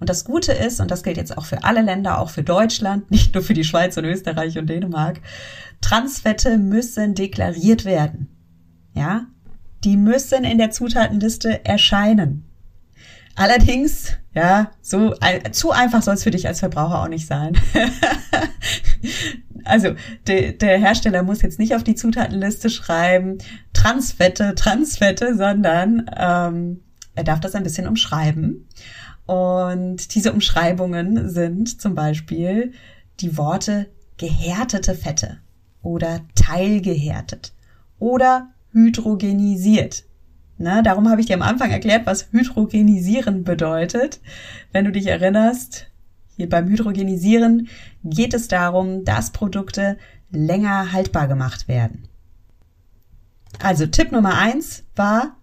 Und 0.00 0.08
das 0.08 0.24
Gute 0.24 0.52
ist, 0.52 0.80
und 0.80 0.90
das 0.90 1.02
gilt 1.02 1.16
jetzt 1.16 1.36
auch 1.36 1.46
für 1.46 1.64
alle 1.64 1.82
Länder, 1.82 2.18
auch 2.18 2.30
für 2.30 2.42
Deutschland, 2.42 3.10
nicht 3.10 3.34
nur 3.34 3.42
für 3.42 3.54
die 3.54 3.64
Schweiz 3.64 3.96
und 3.96 4.04
Österreich 4.04 4.58
und 4.58 4.68
Dänemark, 4.68 5.20
Transfette 5.80 6.58
müssen 6.58 7.14
deklariert 7.14 7.84
werden. 7.84 8.28
Ja, 8.94 9.26
die 9.84 9.96
müssen 9.96 10.44
in 10.44 10.58
der 10.58 10.70
Zutatenliste 10.70 11.64
erscheinen. 11.64 12.44
Allerdings, 13.36 14.12
ja, 14.32 14.70
so 14.80 15.14
zu 15.50 15.72
einfach 15.72 16.02
soll 16.02 16.14
es 16.14 16.22
für 16.22 16.30
dich 16.30 16.46
als 16.46 16.60
Verbraucher 16.60 17.02
auch 17.02 17.08
nicht 17.08 17.26
sein. 17.26 17.56
also 19.64 19.94
de, 20.28 20.56
der 20.56 20.78
Hersteller 20.78 21.24
muss 21.24 21.42
jetzt 21.42 21.58
nicht 21.58 21.74
auf 21.74 21.82
die 21.82 21.96
Zutatenliste 21.96 22.70
schreiben 22.70 23.38
Transfette, 23.72 24.54
Transfette, 24.54 25.36
sondern 25.36 26.08
ähm, 26.16 26.80
er 27.16 27.24
darf 27.24 27.40
das 27.40 27.54
ein 27.54 27.64
bisschen 27.64 27.88
umschreiben. 27.88 28.68
Und 29.26 30.14
diese 30.14 30.32
Umschreibungen 30.32 31.28
sind 31.30 31.80
zum 31.80 31.94
Beispiel 31.94 32.72
die 33.20 33.36
Worte 33.36 33.86
gehärtete 34.18 34.94
Fette 34.94 35.38
oder 35.82 36.20
teilgehärtet 36.34 37.52
oder 37.98 38.50
hydrogenisiert. 38.72 40.04
Na, 40.56 40.82
darum 40.82 41.08
habe 41.08 41.20
ich 41.20 41.26
dir 41.26 41.34
am 41.34 41.42
Anfang 41.42 41.70
erklärt, 41.70 42.06
was 42.06 42.28
hydrogenisieren 42.30 43.44
bedeutet. 43.44 44.20
Wenn 44.72 44.84
du 44.84 44.92
dich 44.92 45.06
erinnerst, 45.06 45.88
hier 46.36 46.48
beim 46.48 46.68
Hydrogenisieren 46.68 47.68
geht 48.02 48.34
es 48.34 48.48
darum, 48.48 49.04
dass 49.04 49.30
Produkte 49.30 49.96
länger 50.30 50.92
haltbar 50.92 51.28
gemacht 51.28 51.68
werden. 51.68 52.08
Also 53.60 53.86
Tipp 53.86 54.10
Nummer 54.10 54.36
eins 54.36 54.84
war, 54.96 55.36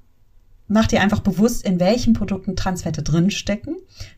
mach 0.72 0.88
dir 0.88 1.02
einfach 1.02 1.20
bewusst, 1.20 1.66
in 1.66 1.80
welchen 1.80 2.14
Produkten 2.14 2.56
Transfette 2.56 3.04
drinstecken. 3.04 3.76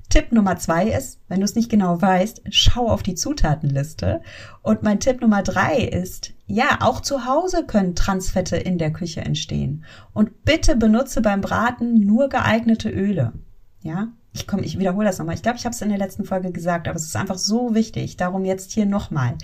Tipp 0.10 0.32
Nummer 0.32 0.58
zwei 0.58 0.88
ist, 0.88 1.20
wenn 1.28 1.40
du 1.40 1.46
es 1.46 1.56
nicht 1.56 1.70
genau 1.70 2.00
weißt, 2.00 2.44
schau 2.52 2.90
auf 2.90 3.02
die 3.02 3.16
Zutatenliste. 3.16 4.22
Und 4.62 4.84
mein 4.84 5.00
Tipp 5.00 5.22
Nummer 5.22 5.42
drei 5.42 5.78
ist, 5.78 6.34
ja, 6.46 6.78
auch 6.82 7.02
zu 7.02 7.26
Hause 7.26 7.66
können 7.66 7.96
Transfette 7.96 8.56
in 8.56 8.78
der 8.78 8.94
Küche 8.94 9.22
entstehen. 9.22 9.84
Und 10.14 10.46
bitte 10.46 10.76
benutze 10.76 11.22
beim 11.22 11.42
Braten 11.42 12.06
nur 12.06 12.30
geeignete 12.30 12.90
Öle. 12.90 13.34
Ja, 13.82 14.10
ich 14.32 14.46
komme, 14.46 14.64
ich 14.64 14.78
wiederhole 14.78 15.08
das 15.08 15.18
nochmal. 15.18 15.36
Ich 15.36 15.42
glaube, 15.42 15.58
ich 15.58 15.66
habe 15.66 15.74
es 15.74 15.82
in 15.82 15.90
der 15.90 15.98
letzten 15.98 16.24
Folge 16.24 16.52
gesagt, 16.52 16.88
aber 16.88 16.98
es 16.98 17.06
ist 17.06 17.16
einfach 17.16 17.40
so 17.40 17.74
wichtig. 17.74 18.16
Darum 18.16 18.46
jetzt 18.46 18.72
hier 18.72 18.86
nochmal. 18.86 19.38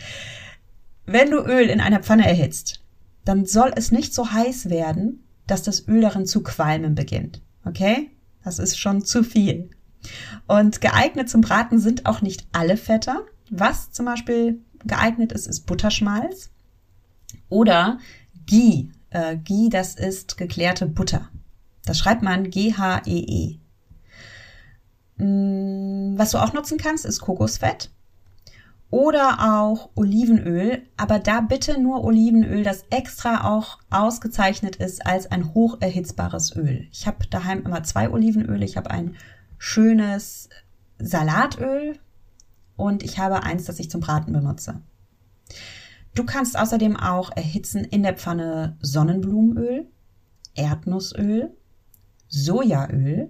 Wenn 1.07 1.31
du 1.31 1.37
Öl 1.37 1.69
in 1.69 1.81
einer 1.81 2.01
Pfanne 2.01 2.27
erhitzt, 2.27 2.83
dann 3.25 3.47
soll 3.47 3.71
es 3.75 3.91
nicht 3.91 4.13
so 4.13 4.31
heiß 4.31 4.69
werden, 4.69 5.23
dass 5.51 5.63
das 5.63 5.87
Öl 5.87 6.01
darin 6.01 6.25
zu 6.25 6.43
qualmen 6.43 6.95
beginnt. 6.95 7.41
Okay? 7.65 8.11
Das 8.43 8.59
ist 8.59 8.77
schon 8.77 9.03
zu 9.03 9.23
viel. 9.23 9.69
Und 10.47 10.81
geeignet 10.81 11.29
zum 11.29 11.41
Braten 11.41 11.79
sind 11.79 12.05
auch 12.05 12.21
nicht 12.21 12.47
alle 12.51 12.77
Fette. 12.77 13.25
Was 13.49 13.91
zum 13.91 14.05
Beispiel 14.05 14.61
geeignet 14.85 15.31
ist, 15.31 15.47
ist 15.47 15.65
Butterschmalz 15.65 16.51
oder 17.49 17.99
Ghee. 18.45 18.89
Äh, 19.09 19.37
Ghee, 19.37 19.69
das 19.69 19.95
ist 19.95 20.37
geklärte 20.37 20.85
Butter. 20.85 21.29
Das 21.85 21.97
schreibt 21.97 22.21
man 22.21 22.49
G-H-E-E. 22.49 23.59
-E. 25.17 25.23
Mm, 25.23 26.17
was 26.17 26.31
du 26.31 26.37
auch 26.37 26.53
nutzen 26.53 26.77
kannst, 26.77 27.05
ist 27.05 27.19
Kokosfett 27.19 27.91
oder 28.91 29.55
auch 29.55 29.89
Olivenöl, 29.95 30.81
aber 30.97 31.19
da 31.19 31.41
bitte 31.41 31.79
nur 31.79 32.03
Olivenöl, 32.03 32.63
das 32.63 32.85
extra 32.89 33.47
auch 33.53 33.77
ausgezeichnet 33.89 34.77
ist 34.77 35.05
als 35.05 35.29
ein 35.31 35.53
hocherhitzbares 35.53 36.55
Öl. 36.55 36.87
Ich 36.91 37.05
habe 37.05 37.27
daheim 37.27 37.63
immer 37.63 37.83
zwei 37.83 38.09
Olivenöle. 38.09 38.65
Ich 38.65 38.77
habe 38.77 38.89
ein 38.89 39.15
schönes 39.59 40.49
Salatöl 40.97 41.99
und 42.77 43.03
ich 43.03 43.19
habe 43.19 43.43
eins, 43.43 43.65
das 43.65 43.79
ich 43.79 43.91
zum 43.91 44.01
Braten 44.01 44.33
benutze. 44.33 44.81
Du 46.15 46.25
kannst 46.25 46.57
außerdem 46.57 46.97
auch 46.97 47.35
erhitzen 47.35 47.83
in 47.83 48.01
der 48.01 48.15
Pfanne 48.15 48.75
Sonnenblumenöl, 48.81 49.85
Erdnussöl, 50.55 51.51
Sojaöl, 52.27 53.29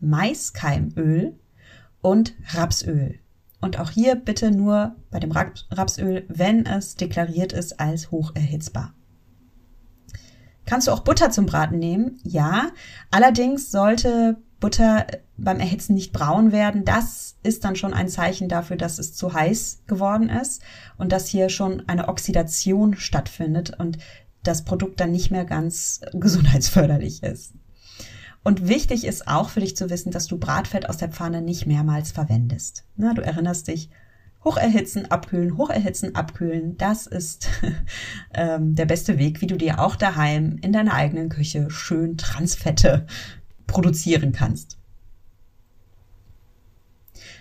Maiskeimöl 0.00 1.38
und 2.00 2.34
Rapsöl. 2.54 3.18
Und 3.60 3.78
auch 3.78 3.90
hier 3.90 4.14
bitte 4.14 4.50
nur 4.50 4.94
bei 5.10 5.18
dem 5.18 5.32
Rapsöl, 5.32 6.24
wenn 6.28 6.64
es 6.66 6.94
deklariert 6.94 7.52
ist 7.52 7.80
als 7.80 8.10
hocherhitzbar. 8.10 8.94
Kannst 10.64 10.86
du 10.86 10.92
auch 10.92 11.00
Butter 11.00 11.30
zum 11.30 11.46
Braten 11.46 11.78
nehmen? 11.78 12.20
Ja. 12.24 12.70
Allerdings 13.10 13.70
sollte 13.70 14.36
Butter 14.60 15.06
beim 15.36 15.60
Erhitzen 15.60 15.94
nicht 15.94 16.12
braun 16.12 16.52
werden. 16.52 16.84
Das 16.84 17.36
ist 17.42 17.64
dann 17.64 17.74
schon 17.76 17.94
ein 17.94 18.08
Zeichen 18.08 18.48
dafür, 18.48 18.76
dass 18.76 18.98
es 18.98 19.14
zu 19.14 19.32
heiß 19.32 19.84
geworden 19.86 20.28
ist 20.28 20.62
und 20.98 21.12
dass 21.12 21.26
hier 21.26 21.48
schon 21.48 21.88
eine 21.88 22.08
Oxidation 22.08 22.96
stattfindet 22.96 23.78
und 23.78 23.98
das 24.42 24.64
Produkt 24.64 25.00
dann 25.00 25.10
nicht 25.10 25.30
mehr 25.30 25.44
ganz 25.44 26.00
gesundheitsförderlich 26.12 27.22
ist. 27.22 27.54
Und 28.44 28.68
wichtig 28.68 29.04
ist 29.04 29.28
auch 29.28 29.50
für 29.50 29.60
dich 29.60 29.76
zu 29.76 29.90
wissen, 29.90 30.10
dass 30.10 30.26
du 30.26 30.38
Bratfett 30.38 30.88
aus 30.88 30.96
der 30.96 31.10
Pfanne 31.10 31.42
nicht 31.42 31.66
mehrmals 31.66 32.12
verwendest. 32.12 32.84
Na, 32.96 33.12
du 33.12 33.22
erinnerst 33.22 33.68
dich, 33.68 33.90
hocherhitzen, 34.44 35.10
abkühlen, 35.10 35.58
hocherhitzen, 35.58 36.14
abkühlen. 36.14 36.76
Das 36.78 37.06
ist 37.06 37.48
ähm, 38.34 38.74
der 38.74 38.86
beste 38.86 39.18
Weg, 39.18 39.40
wie 39.40 39.46
du 39.46 39.56
dir 39.56 39.80
auch 39.80 39.96
daheim 39.96 40.58
in 40.62 40.72
deiner 40.72 40.94
eigenen 40.94 41.28
Küche 41.28 41.70
schön 41.70 42.16
Transfette 42.16 43.06
produzieren 43.66 44.32
kannst. 44.32 44.78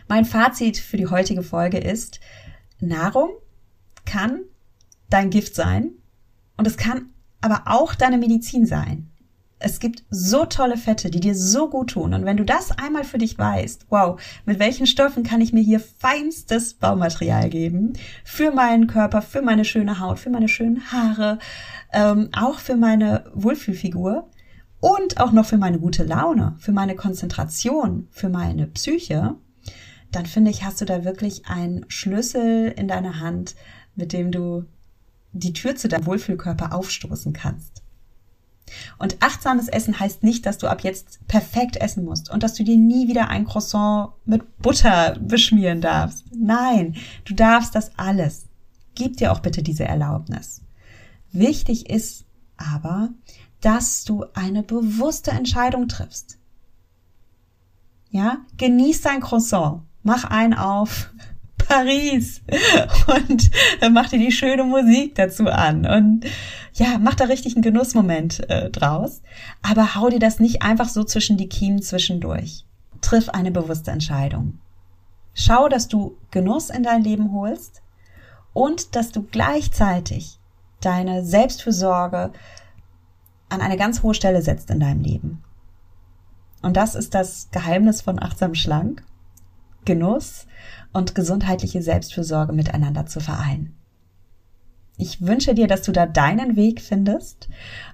Mein 0.07 0.25
Fazit 0.25 0.77
für 0.77 0.97
die 0.97 1.07
heutige 1.07 1.43
Folge 1.43 1.77
ist, 1.77 2.19
Nahrung 2.79 3.29
kann 4.05 4.41
dein 5.09 5.29
Gift 5.29 5.55
sein 5.55 5.91
und 6.55 6.65
es 6.65 6.77
kann 6.77 7.09
aber 7.41 7.63
auch 7.65 7.93
deine 7.93 8.17
Medizin 8.17 8.65
sein 8.65 9.09
es 9.59 9.79
gibt 9.79 10.03
so 10.09 10.45
tolle 10.45 10.77
Fette, 10.77 11.09
die 11.09 11.19
dir 11.19 11.35
so 11.35 11.69
gut 11.69 11.91
tun. 11.91 12.13
Und 12.13 12.25
wenn 12.25 12.37
du 12.37 12.45
das 12.45 12.71
einmal 12.77 13.03
für 13.03 13.17
dich 13.17 13.37
weißt, 13.37 13.87
wow, 13.89 14.19
mit 14.45 14.59
welchen 14.59 14.85
Stoffen 14.85 15.23
kann 15.23 15.41
ich 15.41 15.53
mir 15.53 15.63
hier 15.63 15.79
feinstes 15.79 16.75
Baumaterial 16.75 17.49
geben? 17.49 17.93
Für 18.23 18.51
meinen 18.51 18.87
Körper, 18.87 19.21
für 19.21 19.41
meine 19.41 19.65
schöne 19.65 19.99
Haut, 19.99 20.19
für 20.19 20.29
meine 20.29 20.47
schönen 20.47 20.91
Haare, 20.91 21.39
ähm, 21.91 22.29
auch 22.33 22.59
für 22.59 22.75
meine 22.75 23.25
Wohlfühlfigur 23.33 24.29
und 24.79 25.19
auch 25.19 25.31
noch 25.31 25.45
für 25.45 25.57
meine 25.57 25.79
gute 25.79 26.03
Laune, 26.03 26.55
für 26.59 26.71
meine 26.71 26.95
Konzentration, 26.95 28.07
für 28.11 28.29
meine 28.29 28.67
Psyche, 28.67 29.35
dann 30.11 30.25
finde 30.27 30.51
ich, 30.51 30.63
hast 30.63 30.81
du 30.81 30.85
da 30.85 31.03
wirklich 31.03 31.47
einen 31.47 31.85
Schlüssel 31.89 32.73
in 32.77 32.87
deiner 32.87 33.19
Hand, 33.19 33.55
mit 33.95 34.13
dem 34.13 34.31
du 34.31 34.65
die 35.33 35.53
Tür 35.53 35.75
zu 35.75 35.87
deinem 35.87 36.05
Wohlfühlkörper 36.05 36.73
aufstoßen 36.73 37.33
kannst. 37.33 37.83
Und 38.97 39.17
achtsames 39.21 39.67
Essen 39.67 39.99
heißt 39.99 40.23
nicht, 40.23 40.45
dass 40.45 40.57
du 40.57 40.67
ab 40.67 40.83
jetzt 40.83 41.25
perfekt 41.27 41.77
essen 41.77 42.03
musst 42.03 42.29
und 42.29 42.43
dass 42.43 42.53
du 42.53 42.63
dir 42.63 42.77
nie 42.77 43.07
wieder 43.07 43.29
ein 43.29 43.45
Croissant 43.45 44.11
mit 44.25 44.57
Butter 44.59 45.17
beschmieren 45.19 45.81
darfst. 45.81 46.25
Nein, 46.35 46.95
du 47.25 47.33
darfst 47.33 47.75
das 47.75 47.91
alles. 47.97 48.47
Gib 48.95 49.17
dir 49.17 49.31
auch 49.31 49.39
bitte 49.39 49.63
diese 49.63 49.85
Erlaubnis. 49.85 50.61
Wichtig 51.31 51.89
ist 51.89 52.25
aber, 52.57 53.09
dass 53.61 54.03
du 54.03 54.25
eine 54.33 54.63
bewusste 54.63 55.31
Entscheidung 55.31 55.87
triffst. 55.87 56.37
Ja, 58.09 58.37
genieß 58.57 59.01
dein 59.01 59.21
Croissant, 59.21 59.81
mach 60.03 60.23
einen 60.23 60.53
auf, 60.53 61.11
Paris 61.67 62.41
und 63.07 63.51
mach 63.91 64.09
dir 64.09 64.19
die 64.19 64.31
schöne 64.31 64.63
Musik 64.63 65.15
dazu 65.15 65.47
an 65.47 65.85
und 65.85 66.25
ja, 66.73 66.97
mach 66.99 67.15
da 67.15 67.25
richtig 67.25 67.55
einen 67.55 67.63
Genussmoment 67.63 68.49
äh, 68.49 68.69
draus. 68.69 69.21
Aber 69.63 69.95
hau 69.95 70.09
dir 70.09 70.19
das 70.19 70.39
nicht 70.39 70.61
einfach 70.61 70.89
so 70.89 71.03
zwischen 71.03 71.37
die 71.37 71.49
Kiemen 71.49 71.81
zwischendurch. 71.81 72.65
Triff 73.01 73.29
eine 73.29 73.51
bewusste 73.51 73.91
Entscheidung. 73.91 74.59
Schau, 75.33 75.69
dass 75.69 75.87
du 75.87 76.17
Genuss 76.31 76.69
in 76.69 76.83
dein 76.83 77.03
Leben 77.03 77.33
holst 77.33 77.81
und 78.53 78.95
dass 78.95 79.11
du 79.11 79.23
gleichzeitig 79.23 80.39
deine 80.81 81.23
Selbstfürsorge 81.23 82.31
an 83.49 83.61
eine 83.61 83.77
ganz 83.77 84.03
hohe 84.03 84.13
Stelle 84.13 84.41
setzt 84.41 84.69
in 84.69 84.79
deinem 84.79 85.01
Leben. 85.01 85.43
Und 86.61 86.75
das 86.75 86.95
ist 86.95 87.13
das 87.13 87.49
Geheimnis 87.51 88.01
von 88.01 88.21
achtsam 88.21 88.55
schlank, 88.55 89.03
Genuss 89.87 90.45
und 90.91 91.15
gesundheitliche 91.15 91.81
Selbstfürsorge 91.81 92.51
miteinander 92.51 93.05
zu 93.05 93.21
vereinen. 93.21 93.73
Ich 94.97 95.21
wünsche 95.21 95.55
dir, 95.55 95.67
dass 95.67 95.83
du 95.83 95.91
da 95.91 96.05
deinen 96.05 96.55
Weg 96.55 96.81
findest 96.81 97.47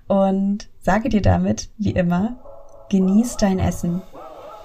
und 0.07 0.69
sage 0.79 1.09
dir 1.09 1.21
damit, 1.21 1.69
wie 1.77 1.91
immer, 1.91 2.37
genieß 2.89 3.37
dein 3.37 3.59
Essen, 3.59 4.01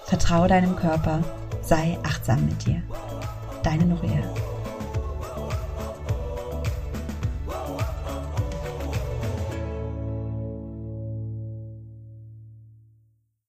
vertraue 0.04 0.48
deinem 0.48 0.74
Körper, 0.74 1.22
sei 1.60 1.98
achtsam 2.02 2.46
mit 2.46 2.66
dir. 2.66 2.82
Deine 3.62 3.84
Nuria. 3.84 4.22